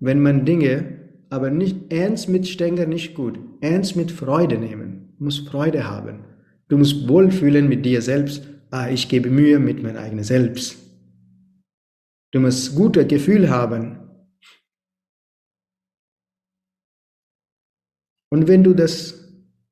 wenn 0.00 0.20
man 0.20 0.44
Dinge, 0.44 0.98
aber 1.30 1.50
nicht 1.50 1.90
ernst 1.90 2.28
mit 2.28 2.46
Stänger 2.46 2.84
nicht 2.84 3.14
gut, 3.14 3.38
ernst 3.62 3.96
mit 3.96 4.12
Freude 4.12 4.58
nehmen. 4.58 5.14
Du 5.16 5.24
musst 5.24 5.48
Freude 5.48 5.88
haben. 5.88 6.27
Du 6.68 6.76
musst 6.76 7.08
wohlfühlen 7.08 7.68
mit 7.68 7.84
dir 7.84 8.02
selbst. 8.02 8.46
Ah, 8.70 8.88
ich 8.88 9.08
gebe 9.08 9.30
Mühe 9.30 9.58
mit 9.58 9.82
meinem 9.82 9.96
eigenen 9.96 10.24
Selbst. 10.24 10.76
Du 12.30 12.40
musst 12.40 12.74
gute 12.74 13.06
Gefühl 13.06 13.48
haben. 13.48 13.98
Und 18.30 18.46
wenn 18.46 18.62
du 18.62 18.74
das 18.74 19.14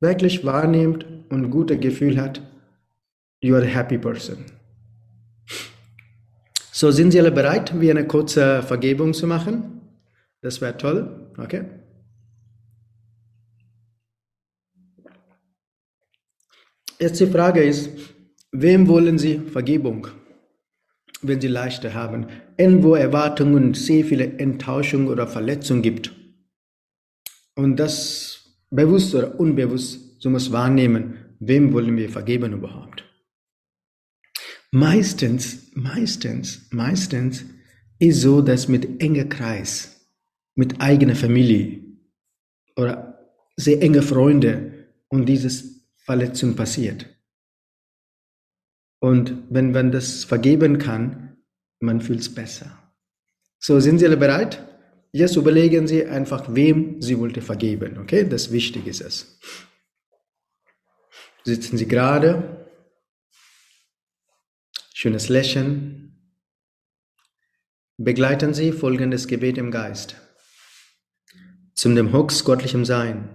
wirklich 0.00 0.45
wahrnimmst 0.45 1.05
und 1.29 1.50
gute 1.50 1.79
Gefühl 1.79 2.19
hat, 2.21 2.41
you 3.43 3.55
are 3.55 3.65
a 3.65 3.69
happy 3.69 3.99
person. 3.99 4.38
So, 6.73 6.91
sind 6.91 7.11
Sie 7.11 7.21
alle 7.21 7.33
bereit, 7.33 7.79
wie 7.81 7.91
eine 7.91 8.07
kurze 8.07 8.62
Vergebung 8.62 9.12
zu 9.15 9.26
machen? 9.26 9.81
Das 10.41 10.61
wäre 10.61 10.76
toll, 10.76 11.33
okay? 11.38 11.65
Jetzt 16.99 17.21
die 17.21 17.26
Frage 17.26 17.62
ist, 17.62 17.91
wem 18.53 18.88
wollen 18.88 19.19
Sie 19.19 19.38
Vergebung, 19.38 20.09
wenn 21.21 21.41
Sie 21.41 21.49
leichter 21.49 21.93
haben? 21.93 22.26
Irgendwo 22.57 22.95
Erwartungen 22.95 23.75
sehr 23.75 24.05
viele 24.05 24.38
Enttäuschung 24.38 25.09
oder 25.09 25.26
Verletzung 25.26 25.83
gibt. 25.83 26.12
Und 27.55 27.76
das 27.76 28.57
bewusst 28.71 29.15
oder 29.15 29.38
unbewusst, 29.38 30.23
so 30.23 30.31
muss 30.31 30.53
wahrnehmen, 30.53 31.37
wem 31.38 31.73
wollen 31.75 31.97
wir 31.99 32.09
vergeben 32.09 32.55
überhaupt? 32.55 33.05
Meistens, 34.73 35.71
meistens, 35.75 36.67
meistens 36.71 37.45
ist 37.99 38.23
so, 38.23 38.41
dass 38.41 38.69
mit 38.69 39.03
enger 39.03 39.25
Kreis, 39.25 40.09
mit 40.55 40.81
eigener 40.81 41.15
Familie 41.15 41.83
oder 42.75 43.19
sehr 43.57 43.83
enge 43.83 44.03
Freunde 44.03 44.88
und 45.09 45.26
dieses 45.26 45.75
Verletzung 46.07 46.57
passiert. 46.57 47.07
Und 49.01 49.43
wenn 49.51 49.73
man 49.73 49.93
das 49.93 50.25
vergeben 50.25 50.79
kann, 50.79 51.37
man 51.81 52.01
fühlt 52.01 52.21
es 52.21 52.35
besser. 52.35 52.95
So, 53.59 53.79
sind 53.81 53.99
Sie 53.99 54.07
alle 54.07 54.17
bereit? 54.17 54.65
Jetzt 55.13 55.37
überlegen 55.37 55.87
Sie 55.87 56.07
einfach, 56.07 56.55
wem 56.55 57.03
Sie 57.03 57.19
wollte 57.19 57.43
vergeben. 57.43 57.99
Okay, 57.99 58.27
das 58.27 58.51
Wichtige 58.51 58.89
ist 58.89 59.03
es. 59.03 59.39
Sitzen 61.45 61.77
Sie 61.77 61.87
gerade, 61.87 62.57
Schönes 64.99 65.29
Lächeln. 65.29 66.33
Begleiten 67.99 68.55
Sie 68.55 68.73
folgendes 68.73 69.29
Gebet 69.29 69.59
im 69.59 69.71
Geist. 69.71 70.17
Zum 71.75 71.95
dem 71.95 72.13
Höchst 72.15 72.47
göttlichem 72.47 72.87
Sein, 72.87 73.29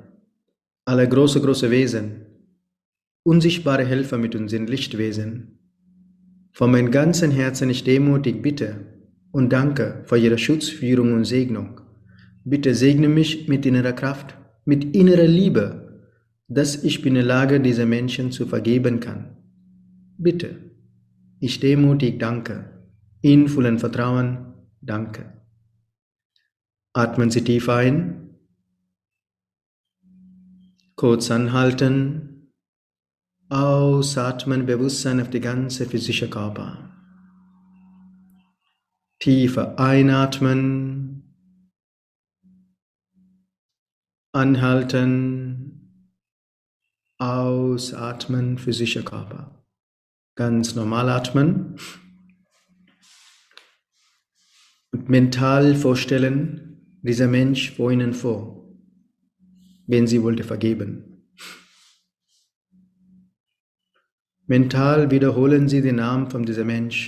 aller 0.85 1.05
große, 1.05 1.39
große 1.39 1.69
Wesen, 1.69 2.25
unsichtbare 3.23 3.85
Helfer 3.85 4.17
mit 4.17 4.35
uns 4.35 4.51
sind 4.51 4.69
Lichtwesen. 4.69 5.59
Von 6.53 6.71
meinem 6.71 6.91
ganzen 6.91 7.31
Herzen 7.31 7.69
ich 7.69 7.83
demutig 7.83 8.41
bitte 8.41 8.85
und 9.31 9.53
danke 9.53 10.03
für 10.05 10.17
Ihre 10.17 10.37
Schutzführung 10.37 11.13
und 11.13 11.25
Segnung. 11.25 11.81
Bitte 12.43 12.75
segne 12.75 13.07
mich 13.07 13.47
mit 13.47 13.65
innerer 13.65 13.93
Kraft, 13.93 14.35
mit 14.65 14.95
innerer 14.95 15.27
Liebe, 15.27 16.03
dass 16.47 16.83
ich 16.83 17.01
bin 17.01 17.15
in 17.15 17.21
der 17.21 17.25
Lage, 17.25 17.61
diese 17.61 17.85
Menschen 17.85 18.31
zu 18.31 18.45
vergeben 18.45 18.99
kann. 18.99 19.37
Bitte 20.17 20.57
ich 21.39 21.59
demutig 21.59 22.19
danke. 22.19 22.69
In 23.21 23.47
vollen 23.47 23.79
Vertrauen 23.79 24.53
danke. 24.81 25.41
Atmen 26.93 27.31
Sie 27.31 27.43
tief 27.43 27.67
ein. 27.69 28.35
Kurz 30.95 31.31
anhalten. 31.31 32.30
Ausatmen, 33.51 34.65
Bewusstsein 34.65 35.19
auf 35.19 35.29
die 35.29 35.41
ganze 35.41 35.85
physische 35.85 36.29
Körper. 36.29 36.89
Tiefer 39.19 39.77
einatmen. 39.77 41.35
Anhalten. 44.31 46.07
Ausatmen, 47.17 48.57
physischer 48.57 49.03
Körper. 49.03 49.65
Ganz 50.35 50.75
normal 50.75 51.09
atmen. 51.09 51.75
Und 54.93 55.09
mental 55.09 55.75
vorstellen, 55.75 56.99
dieser 57.01 57.27
Mensch 57.27 57.71
vor 57.71 57.91
Ihnen 57.91 58.13
vor, 58.13 58.65
wenn 59.87 60.07
Sie 60.07 60.23
wollte 60.23 60.45
vergeben. 60.45 61.10
Mental 64.51 65.09
wiederholen 65.11 65.69
Sie 65.69 65.81
den 65.81 65.95
Namen 65.95 66.29
von 66.29 66.43
diesem 66.43 66.67
Mensch. 66.67 66.99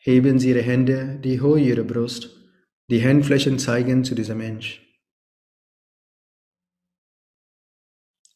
Heben 0.00 0.40
Sie 0.40 0.50
Ihre 0.50 0.62
Hände, 0.62 1.20
die 1.20 1.40
hohe 1.40 1.60
Ihre 1.60 1.84
Brust, 1.84 2.22
die 2.90 3.04
Handflächen 3.04 3.60
zeigen 3.60 4.02
zu 4.02 4.16
diesem 4.16 4.38
Mensch. 4.38 4.82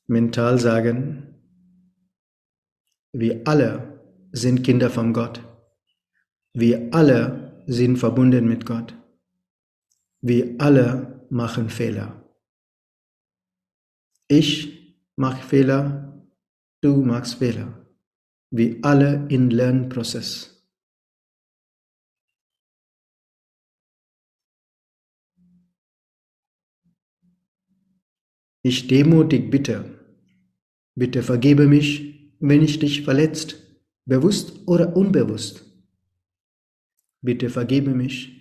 mental 0.06 0.58
sagen, 0.58 1.40
wir 3.12 3.42
alle 3.46 3.72
sind 4.32 4.62
Kinder 4.64 4.90
von 4.90 5.12
Gott. 5.12 5.40
Wir 6.52 6.88
alle 6.92 7.64
sind 7.66 7.96
verbunden 7.96 8.46
mit 8.48 8.64
Gott. 8.66 8.94
Wir 10.20 10.56
alle 10.58 11.19
machen 11.30 11.70
Fehler. 11.70 12.24
Ich 14.28 14.96
mache 15.16 15.46
Fehler, 15.46 16.26
du 16.80 17.04
machst 17.04 17.34
Fehler. 17.36 17.86
Wir 18.50 18.78
alle 18.82 19.26
in 19.28 19.50
Lernprozess. 19.50 20.56
Ich 28.62 28.88
demutig 28.88 29.50
bitte, 29.50 30.00
Bitte 31.00 31.22
vergebe 31.22 31.66
mich, 31.66 32.34
wenn 32.40 32.62
ich 32.62 32.78
dich 32.78 33.02
verletzt, 33.02 33.56
bewusst 34.04 34.66
oder 34.66 34.96
unbewusst. 34.96 35.64
Bitte 37.22 37.48
vergebe 37.48 37.94
mich. 37.94 38.39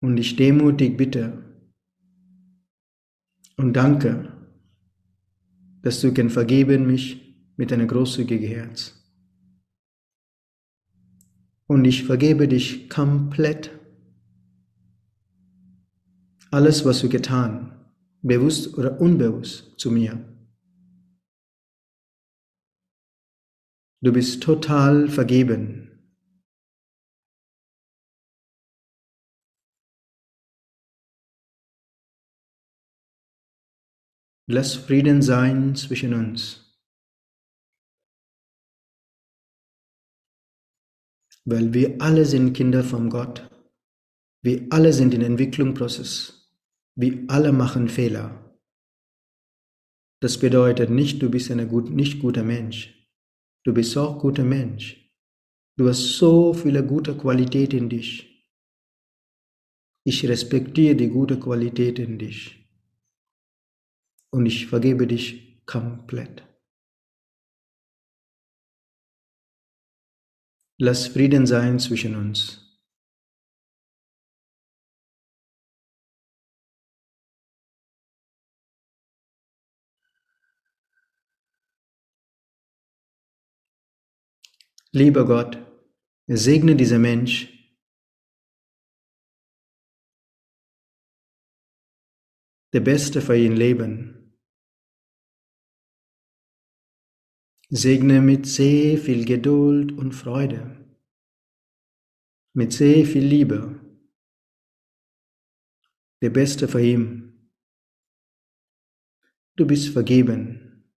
Und 0.00 0.18
ich 0.18 0.36
demutig 0.36 0.96
bitte 0.96 1.44
und 3.56 3.72
danke, 3.74 4.32
dass 5.82 6.00
du 6.00 6.12
kann 6.12 6.30
vergeben 6.30 6.86
mich 6.86 7.24
mit 7.56 7.72
einem 7.72 7.88
großzügigen 7.88 8.48
Herz. 8.48 9.00
Und 11.66 11.84
ich 11.84 12.04
vergebe 12.04 12.48
dich 12.48 12.90
komplett 12.90 13.70
alles, 16.50 16.84
was 16.84 17.00
du 17.00 17.08
getan, 17.08 17.72
bewusst 18.22 18.76
oder 18.78 19.00
unbewusst 19.00 19.78
zu 19.78 19.90
mir. 19.90 20.24
Du 24.00 24.12
bist 24.12 24.42
total 24.42 25.08
vergeben. 25.08 25.93
Lass 34.46 34.74
Frieden 34.74 35.22
sein 35.22 35.74
zwischen 35.74 36.12
uns. 36.12 36.78
Weil 41.46 41.72
wir 41.72 42.00
alle 42.00 42.26
sind 42.26 42.52
Kinder 42.52 42.84
von 42.84 43.08
Gott. 43.08 43.48
Wir 44.42 44.66
alle 44.68 44.92
sind 44.92 45.14
in 45.14 45.22
Entwicklungsprozess. 45.22 46.52
Wir 46.94 47.24
alle 47.28 47.52
machen 47.52 47.88
Fehler. 47.88 48.60
Das 50.20 50.38
bedeutet 50.38 50.90
nicht, 50.90 51.22
du 51.22 51.30
bist 51.30 51.50
ein 51.50 51.66
gut, 51.66 51.88
nicht 51.90 52.20
guter 52.20 52.42
Mensch. 52.42 52.94
Du 53.64 53.72
bist 53.72 53.96
auch 53.96 54.18
guter 54.18 54.44
Mensch. 54.44 55.10
Du 55.78 55.88
hast 55.88 56.18
so 56.18 56.52
viele 56.52 56.84
gute 56.86 57.16
Qualität 57.16 57.72
in 57.72 57.88
dich. 57.88 58.44
Ich 60.06 60.28
respektiere 60.28 60.96
die 60.96 61.08
gute 61.08 61.40
Qualität 61.40 61.98
in 61.98 62.18
dich 62.18 62.63
und 64.34 64.46
ich 64.46 64.66
vergebe 64.66 65.06
dich 65.06 65.64
komplett. 65.64 66.42
Lass 70.76 71.06
Frieden 71.06 71.46
sein 71.46 71.78
zwischen 71.78 72.16
uns. 72.16 72.60
Lieber 84.90 85.24
Gott, 85.26 85.58
segne 86.26 86.74
dieser 86.74 86.98
Mensch. 86.98 87.52
Der 92.72 92.80
Beste 92.80 93.20
für 93.20 93.36
ihn 93.36 93.54
Leben. 93.54 94.23
Segne 97.76 98.20
mit 98.20 98.46
sehr 98.46 98.98
viel 98.98 99.24
Geduld 99.24 99.90
und 99.98 100.12
Freude, 100.12 100.76
mit 102.52 102.72
sehr 102.72 103.04
viel 103.04 103.24
Liebe, 103.24 103.80
der 106.22 106.30
Beste 106.30 106.68
für 106.68 106.80
ihn. 106.80 107.50
Du 109.56 109.66
bist 109.66 109.88
vergeben. 109.88 110.88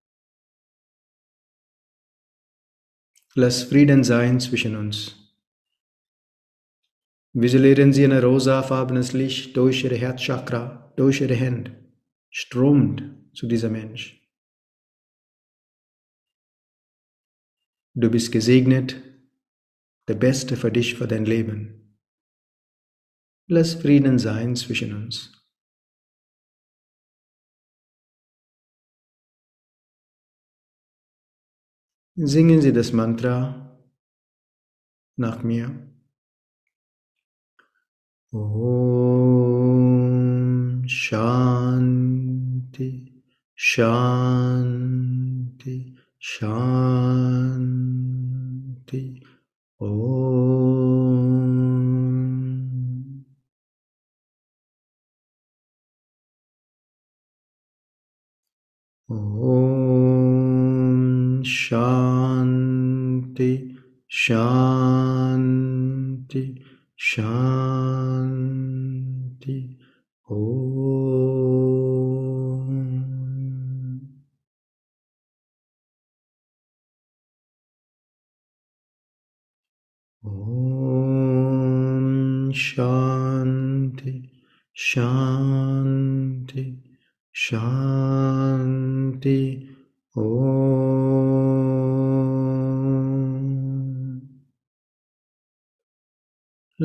Lass 3.33 3.63
Frieden 3.63 4.03
sein 4.03 4.39
zwischen 4.39 4.75
uns. 4.75 5.15
Visualisieren 7.33 7.91
Sie 7.91 8.05
ein 8.05 8.11
rosafarbenes 8.11 9.13
Licht 9.13 9.57
durch 9.57 9.83
Ihre 9.83 9.95
Herzchakra, 9.95 10.93
durch 10.95 11.21
Ihre 11.21 11.33
Hände, 11.33 11.75
strömt 12.29 13.01
zu 13.33 13.47
diesem 13.47 13.71
Mensch. 13.71 14.16
Du 17.99 18.11
bist 18.11 18.31
gesegnet, 18.31 19.01
der 20.07 20.13
Beste 20.13 20.55
für 20.55 20.71
dich, 20.71 20.93
für 20.93 21.07
dein 21.07 21.25
Leben. 21.25 21.97
Lass 23.47 23.73
Frieden 23.73 24.19
sein 24.19 24.55
zwischen 24.55 24.93
uns. 24.93 25.43
Singen 32.13 32.61
Sie 32.61 32.71
das 32.71 32.93
Mantra 32.93 33.81
nach 35.15 35.41
mir. 35.41 35.91
Om 38.29 39.17
Shanti 40.87 41.63
Shanti 43.55 44.37
Shanti 46.19 47.36
Om. 48.87 49.19
Om 59.09 59.27
Shanti 61.43 62.27
Shanti 64.07 64.56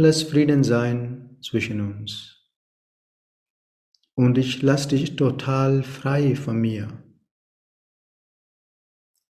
Lass 0.05 0.25
Frieden 0.25 0.65
sein 0.65 1.39
zwischen 1.43 1.81
uns. 1.81 2.51
Und 4.15 4.37
ich 4.37 4.61
lass 4.61 4.89
dich 4.89 5.15
total 5.15 5.85
frei 5.85 6.35
von 6.35 6.61
mir. 6.61 7.05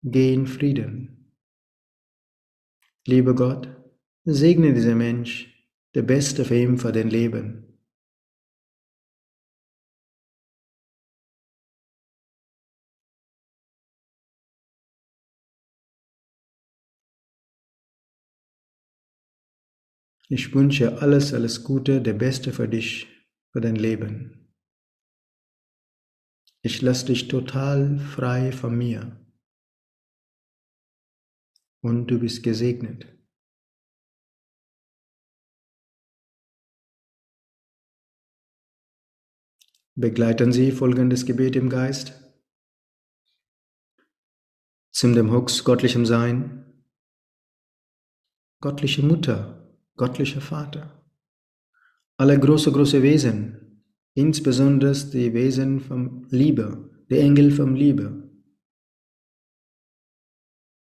Geh 0.02 0.34
in 0.34 0.48
Frieden. 0.48 1.36
Lieber 3.06 3.36
Gott, 3.36 3.68
segne 4.24 4.74
dieser 4.74 4.96
Mensch, 4.96 5.54
der 5.94 6.04
Beste 6.04 6.46
für 6.46 6.56
ihn 6.56 6.78
für 6.78 6.94
dein 6.94 7.10
Leben. 7.10 7.71
Ich 20.34 20.56
wünsche 20.56 21.02
alles, 21.02 21.34
alles 21.34 21.66
Gute, 21.66 22.02
der 22.02 22.14
Beste 22.14 22.54
für 22.54 22.70
dich, 22.70 23.06
für 23.52 23.60
dein 23.60 23.76
Leben. 23.76 24.56
Ich 26.62 26.82
lasse 26.82 27.08
dich 27.08 27.28
total 27.28 28.00
frei 28.00 28.54
von 28.54 28.78
mir. 28.78 29.28
Und 31.84 32.08
du 32.08 32.18
bist 32.20 32.44
gesegnet. 32.44 33.08
Begleiten 39.96 40.54
Sie 40.54 40.72
folgendes 40.72 41.26
Gebet 41.26 41.58
im 41.58 41.70
Geist. 41.70 42.14
Zum 44.94 45.14
dem 45.14 45.30
Hux 45.32 45.66
göttlichem 45.66 46.06
Sein, 46.06 46.86
göttliche 48.62 49.04
Mutter, 49.04 49.61
göttlicher 50.02 50.42
Vater, 50.42 50.84
alle 52.18 52.40
große, 52.40 52.72
große 52.72 53.04
Wesen, 53.04 53.84
insbesondere 54.16 54.94
die 55.12 55.32
Wesen 55.36 55.80
vom 55.80 56.26
Liebe, 56.32 56.90
die 57.12 57.20
Engel 57.20 57.52
vom 57.52 57.76
Liebe, 57.76 58.08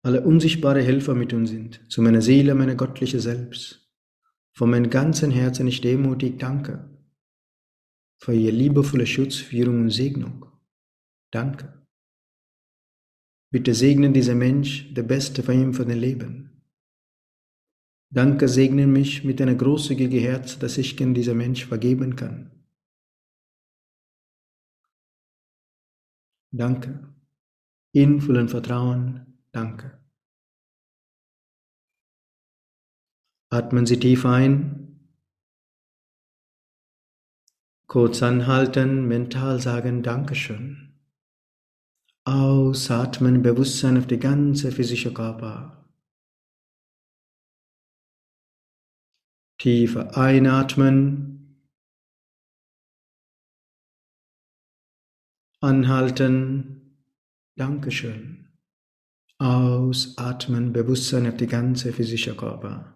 alle 0.02 0.20
unsichtbare 0.20 0.83
Helfer 0.83 1.14
mit 1.14 1.33
uns 1.33 1.48
sind, 1.48 1.81
zu 1.90 2.02
meiner 2.02 2.20
Seele, 2.20 2.55
meine 2.55 2.76
göttliche 2.76 3.18
Selbst. 3.18 3.90
Von 4.52 4.68
meinem 4.68 4.90
ganzen 4.90 5.31
Herzen 5.31 5.66
ich 5.66 5.81
demutig 5.81 6.38
danke 6.38 6.74
für 8.18 8.35
Ihr 8.35 8.52
liebevolle 8.52 9.07
Schutz, 9.07 9.37
Führung 9.37 9.81
und 9.81 9.90
Segnung. 9.90 10.44
Danke. 11.33 11.87
Bitte 13.50 13.72
segne 13.74 14.12
dieser 14.12 14.35
Mensch, 14.35 14.92
der 14.92 15.05
Beste 15.05 15.42
für 15.42 15.55
ihn 15.55 15.72
für 15.72 15.87
dein 15.87 16.00
Leben. 16.00 16.45
Danke, 18.11 18.49
segne 18.49 18.87
mich 18.87 19.25
mit 19.25 19.40
einer 19.40 19.55
großzügigen 19.55 20.21
Herz, 20.21 20.59
dass 20.59 20.79
ich 20.79 21.01
in 21.01 21.14
dieser 21.14 21.35
Mensch 21.35 21.66
vergeben 21.66 22.16
kann. 22.16 22.51
Danke. 26.53 27.12
In 27.92 28.21
vollem 28.21 28.49
Vertrauen, 28.49 29.40
danke. 29.53 29.99
Atmen 33.51 33.87
Sie 33.87 33.99
tief 33.99 34.25
ein 34.25 34.87
Kurz 37.88 38.21
anhalten, 38.21 39.07
mental 39.07 39.61
sagen 39.61 40.03
Dankeschön. 40.03 40.92
Ausatmen, 42.25 43.42
Bewusstsein 43.42 43.97
auf 43.97 44.09
die 44.09 44.19
ganze 44.19 44.73
physische 44.73 45.14
Körper. 45.14 45.75
Tiefer 49.66 50.16
einatmen. 50.16 51.59
Anhalten. 55.61 57.02
Dankeschön. 57.57 58.46
Ausatmen, 59.38 60.72
Bewusstsein 60.72 61.26
auf 61.26 61.37
die 61.37 61.48
ganze 61.48 61.92
physische 61.92 62.37
Körper. 62.37 62.94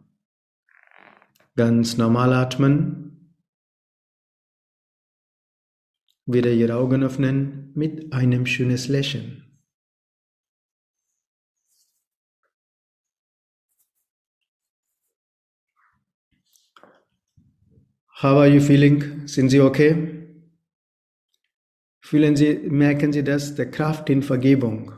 Ganz 1.56 1.96
normal 1.96 2.32
atmen. 2.34 3.34
wieder 6.24 6.52
Ihre 6.52 6.76
Augen 6.76 7.02
öffnen 7.02 7.72
mit 7.74 8.12
einem 8.12 8.46
schönes 8.46 8.86
Lächeln. 8.86 9.49
How 18.22 18.36
are 18.36 18.48
you 18.48 18.60
feeling? 18.60 19.26
Sind 19.26 19.48
Sie 19.48 19.60
okay? 19.60 20.26
Fühlen 22.02 22.36
Sie, 22.36 22.54
merken 22.68 23.14
Sie 23.14 23.24
das? 23.24 23.54
Die 23.54 23.64
Kraft 23.64 24.10
in 24.10 24.22
Vergebung. 24.22 24.92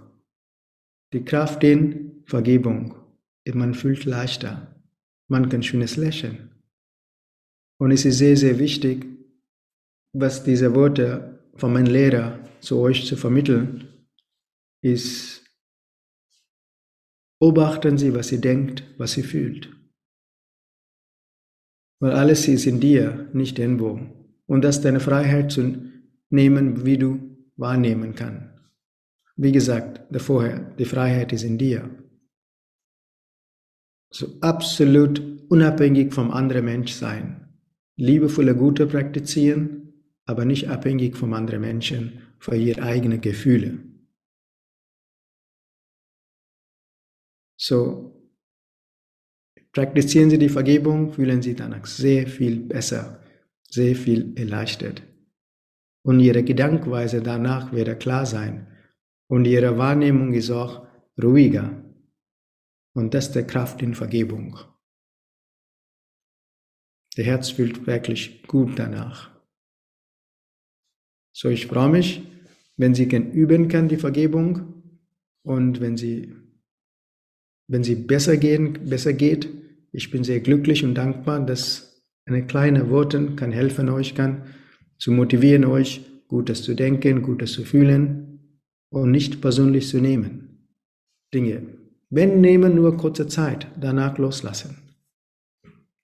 Die 1.12 1.24
Kraft 1.24 1.62
in 1.62 2.24
Vergebung. 2.26 2.96
Man 3.52 3.74
fühlt 3.74 4.06
leichter. 4.06 4.74
Man 5.28 5.48
kann 5.48 5.62
schönes 5.62 5.96
Lächeln. 5.96 6.50
Und 7.78 7.92
es 7.92 8.04
ist 8.04 8.18
sehr, 8.18 8.37
sehr 8.37 8.58
wichtig, 8.58 9.06
was 10.12 10.42
diese 10.42 10.74
Worte 10.74 11.38
von 11.54 11.72
meinem 11.72 11.92
Lehrer 11.92 12.40
zu 12.61 12.80
euch 12.80 13.06
zu 13.06 13.16
vermitteln, 13.16 13.88
ist 14.82 15.42
Beobachten 17.38 17.98
Sie, 17.98 18.14
was 18.14 18.28
sie 18.28 18.40
denkt, 18.40 18.85
was 18.98 19.12
sie 19.12 19.24
fühlt. 19.24 19.68
Weil 22.02 22.14
alles 22.14 22.48
ist 22.48 22.66
in 22.66 22.80
dir, 22.80 23.30
nicht 23.32 23.60
irgendwo. 23.60 24.00
Und 24.46 24.64
das 24.64 24.78
ist 24.78 24.84
deine 24.84 24.98
Freiheit 24.98 25.52
zu 25.52 25.88
nehmen, 26.30 26.84
wie 26.84 26.98
du 26.98 27.20
wahrnehmen 27.54 28.16
kannst. 28.16 28.48
Wie 29.36 29.52
gesagt, 29.52 30.00
vorher, 30.20 30.74
die 30.80 30.84
Freiheit 30.84 31.32
ist 31.32 31.44
in 31.44 31.58
dir. 31.58 31.88
So 34.10 34.26
absolut 34.40 35.22
unabhängig 35.48 36.12
vom 36.12 36.32
anderen 36.32 36.64
Mensch 36.64 36.92
sein. 36.92 37.54
Liebevolle 37.94 38.56
Gute 38.56 38.88
praktizieren, 38.88 39.92
aber 40.26 40.44
nicht 40.44 40.68
abhängig 40.68 41.16
vom 41.16 41.32
anderen 41.34 41.60
Menschen 41.60 42.18
für 42.40 42.56
ihre 42.56 42.82
eigenen 42.82 43.20
Gefühle. 43.20 43.78
So, 47.56 48.12
praktizieren 49.72 50.30
Sie 50.30 50.38
die 50.38 50.48
Vergebung, 50.48 51.12
fühlen 51.12 51.42
Sie 51.42 51.54
danach 51.54 51.87
sehr 51.87 52.26
viel 52.26 52.61
besser, 52.61 53.22
sehr 53.68 53.96
viel 53.96 54.32
erleichtert. 54.37 55.02
Und 56.04 56.20
Ihre 56.20 56.42
Gedankweise 56.42 57.22
danach 57.22 57.72
wird 57.72 58.00
klar 58.00 58.26
sein, 58.26 58.66
und 59.32 59.46
ihre 59.46 59.78
Wahrnehmung 59.78 60.35
ist 60.35 60.50
auch 60.50 60.87
ruhiger. 61.22 61.82
Und 62.94 63.14
das 63.14 63.28
ist 63.28 63.35
die 63.35 63.44
Kraft 63.44 63.80
in 63.80 63.94
Vergebung. 63.94 64.58
Der 67.16 67.24
Herz 67.24 67.48
fühlt 67.48 67.87
wirklich 67.87 68.42
gut 68.46 68.78
danach. 68.78 69.30
So, 71.35 71.48
ich 71.48 71.66
freue 71.66 71.88
mich, 71.88 72.22
wenn 72.76 72.94
Sie 72.94 73.04
üben 73.04 73.68
können, 73.68 73.88
die 73.88 73.96
Vergebung. 73.96 74.82
Und 75.42 75.80
wenn 75.80 75.96
Sie, 75.96 76.35
wenn 77.72 77.82
Sie 77.82 77.94
besser 77.94 78.37
gehen, 78.37 78.90
besser 78.90 79.14
geht, 79.14 79.48
ich 79.92 80.11
bin 80.11 80.24
sehr 80.24 80.40
glücklich 80.40 80.85
und 80.85 80.94
dankbar, 80.94 81.40
dass 81.40 82.04
eine 82.26 82.46
kleine 82.46 82.90
Worte 82.90 83.35
kann 83.35 83.50
helfen 83.50 83.88
euch 83.88 84.14
kann, 84.14 84.42
zu 84.98 85.11
motivieren 85.11 85.64
euch, 85.64 86.02
Gutes 86.28 86.62
zu 86.62 86.74
denken, 86.74 87.22
Gutes 87.22 87.52
zu 87.52 87.64
fühlen 87.64 88.58
und 88.90 89.11
nicht 89.11 89.40
persönlich 89.40 89.88
zu 89.88 90.02
nehmen. 90.02 90.68
Dinge. 91.32 91.62
Wenn 92.11 92.42
nehmen, 92.42 92.74
nur 92.74 92.98
kurze 92.98 93.26
Zeit, 93.26 93.66
danach 93.80 94.18
loslassen. 94.18 94.76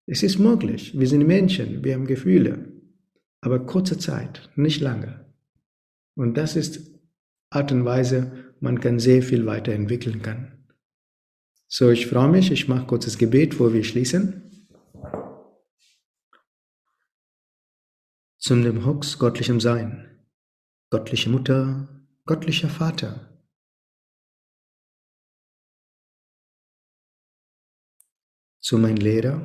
Es 0.06 0.22
ist 0.22 0.38
möglich. 0.38 0.98
Wir 0.98 1.06
sind 1.06 1.26
Menschen, 1.26 1.84
wir 1.84 1.92
haben 1.92 2.06
Gefühle. 2.06 2.60
Aber 3.42 3.58
kurze 3.58 3.98
Zeit, 3.98 4.48
nicht 4.56 4.80
lange. 4.80 5.26
Und 6.16 6.38
das 6.38 6.56
ist 6.56 6.98
Art 7.50 7.72
und 7.72 7.84
Weise, 7.84 8.32
man 8.58 8.80
kann 8.80 8.98
sehr 8.98 9.22
viel 9.22 9.44
weiterentwickeln 9.44 10.22
kann. 10.22 10.57
So, 11.70 11.90
ich 11.90 12.06
freue 12.06 12.28
mich, 12.28 12.50
ich 12.50 12.66
mache 12.66 12.86
kurzes 12.86 13.18
Gebet, 13.18 13.50
bevor 13.50 13.74
wir 13.74 13.84
schließen. 13.84 14.42
Zum 18.38 18.62
dem 18.62 18.86
Hux 18.86 19.18
göttlichem 19.18 19.60
Sein. 19.60 20.26
Göttliche 20.90 21.28
Mutter, 21.28 21.86
Göttlicher 22.24 22.70
Vater, 22.70 23.42
zu 28.58 28.78
mein 28.78 28.96
Lehrer, 28.96 29.42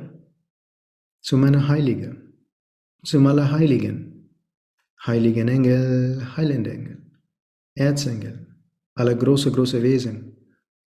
zu 1.20 1.36
meiner 1.36 1.68
Heilige, 1.68 2.16
zum 3.02 3.26
Allerheiligen, 3.26 4.34
heiligen 5.04 5.48
Engel, 5.48 6.34
heilende 6.34 6.72
Engel, 6.72 7.20
Erzengel, 7.74 8.46
alle 8.94 9.16
große, 9.16 9.52
große 9.52 9.82
Wesen, 9.82 10.33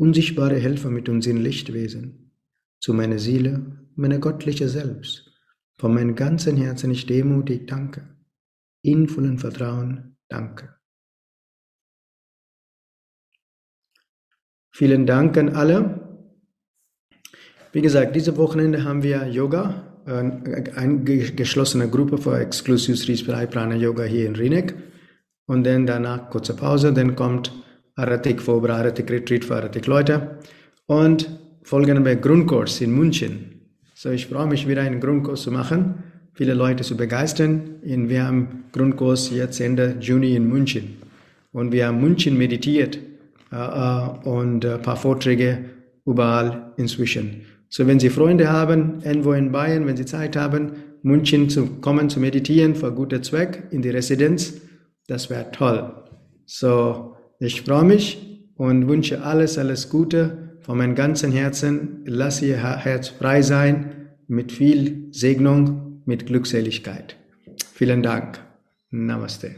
unsichtbare 0.02 0.58
Helfer 0.58 0.90
mit 0.90 1.08
uns 1.10 1.28
in 1.28 1.38
Lichtwesen, 1.38 2.32
zu 2.80 2.92
meiner 2.92 3.20
Seele, 3.20 3.88
meiner 3.94 4.18
göttliche 4.18 4.68
Selbst, 4.68 5.32
von 5.78 5.94
meinem 5.94 6.16
ganzen 6.16 6.58
Herzen 6.58 6.90
ich 6.90 7.06
demutig 7.06 7.68
danke, 7.68 8.02
in 8.82 9.08
vollen 9.08 9.38
Vertrauen 9.38 10.18
danke. 10.28 10.76
Vielen 14.74 15.06
Dank 15.06 15.38
an 15.38 15.50
alle. 15.50 16.26
Wie 17.72 17.82
gesagt, 17.82 18.16
diese 18.16 18.38
Wochenende 18.38 18.84
haben 18.84 19.04
wir 19.04 19.28
Yoga, 19.28 20.02
eine 20.06 21.04
geschlossene 21.04 21.88
Gruppe 21.88 22.18
für 22.18 22.40
Exclusive 22.40 22.98
Sri 22.98 23.46
Prana 23.46 23.76
Yoga 23.76 24.04
hier 24.04 24.26
in 24.26 24.36
Rinek. 24.36 24.74
Und 25.46 25.64
dann 25.64 25.86
danach 25.86 26.32
kurze 26.32 26.56
Pause, 26.56 26.92
dann 26.92 27.16
kommt 27.16 27.54
Aratik 27.96 28.42
Fobra, 28.42 28.78
Aratik 28.78 29.10
Retreat 29.12 29.46
für 29.46 29.56
Aratik 29.56 29.88
Leute. 29.88 30.38
Und 30.86 31.30
folgende 31.64 32.04
wir 32.04 32.16
Grundkurs 32.16 32.82
in 32.82 32.92
München. 32.92 33.62
So, 33.94 34.10
ich 34.10 34.28
freue 34.28 34.48
mich 34.48 34.68
wieder 34.68 34.82
einen 34.82 35.00
Grundkurs 35.00 35.44
zu 35.44 35.52
machen, 35.52 36.04
viele 36.34 36.54
Leute 36.54 36.84
zu 36.84 36.98
begeistern. 36.98 37.80
Und 37.84 38.10
wir 38.10 38.26
haben 38.26 38.64
Grundkurs 38.72 39.30
jetzt 39.32 39.60
Ende 39.60 39.98
Juni 40.00 40.36
in 40.36 40.48
München. 40.48 40.98
Und 41.52 41.72
wir 41.72 41.88
haben 41.88 42.02
München 42.02 42.38
meditiert 42.38 42.98
äh, 43.52 43.56
äh, 43.56 44.28
und 44.28 44.66
ein 44.66 44.82
paar 44.82 44.96
Vorträge 44.96 45.66
überall 46.06 46.72
inzwischen. 46.78 47.42
So, 47.70 47.88
wenn 47.88 48.00
Sie 48.00 48.10
Freunde 48.10 48.50
haben, 48.50 49.02
irgendwo 49.04 49.34
in 49.34 49.52
Bayern, 49.52 49.86
wenn 49.86 49.98
Sie 49.98 50.06
Zeit 50.06 50.36
haben, 50.36 50.72
München 51.04 51.50
zu 51.50 51.68
kommen, 51.82 52.10
zu 52.10 52.20
meditieren 52.20 52.76
für 52.76 52.92
guten 52.92 53.24
Zweck 53.24 53.64
in 53.72 53.82
die 53.82 53.90
Residenz, 53.90 54.54
das 55.08 55.30
wäre 55.30 55.52
toll. 55.52 55.92
So, 56.46 57.16
ich 57.42 57.64
freue 57.64 57.84
mich 57.84 58.40
und 58.56 58.88
wünsche 58.88 59.24
alles, 59.24 59.58
alles 59.58 59.90
Gute 59.90 60.58
von 60.62 60.78
meinem 60.78 60.94
ganzen 60.94 61.32
Herzen. 61.32 62.04
Lass 62.06 62.42
Ihr 62.44 62.58
Herz 62.58 63.08
frei 63.08 63.42
sein 63.42 64.10
mit 64.28 64.52
viel 64.52 65.08
Segnung, 65.12 66.04
mit 66.06 66.28
Glückseligkeit. 66.28 67.16
Vielen 67.74 68.04
Dank. 68.04 68.40
Namaste. 68.92 69.56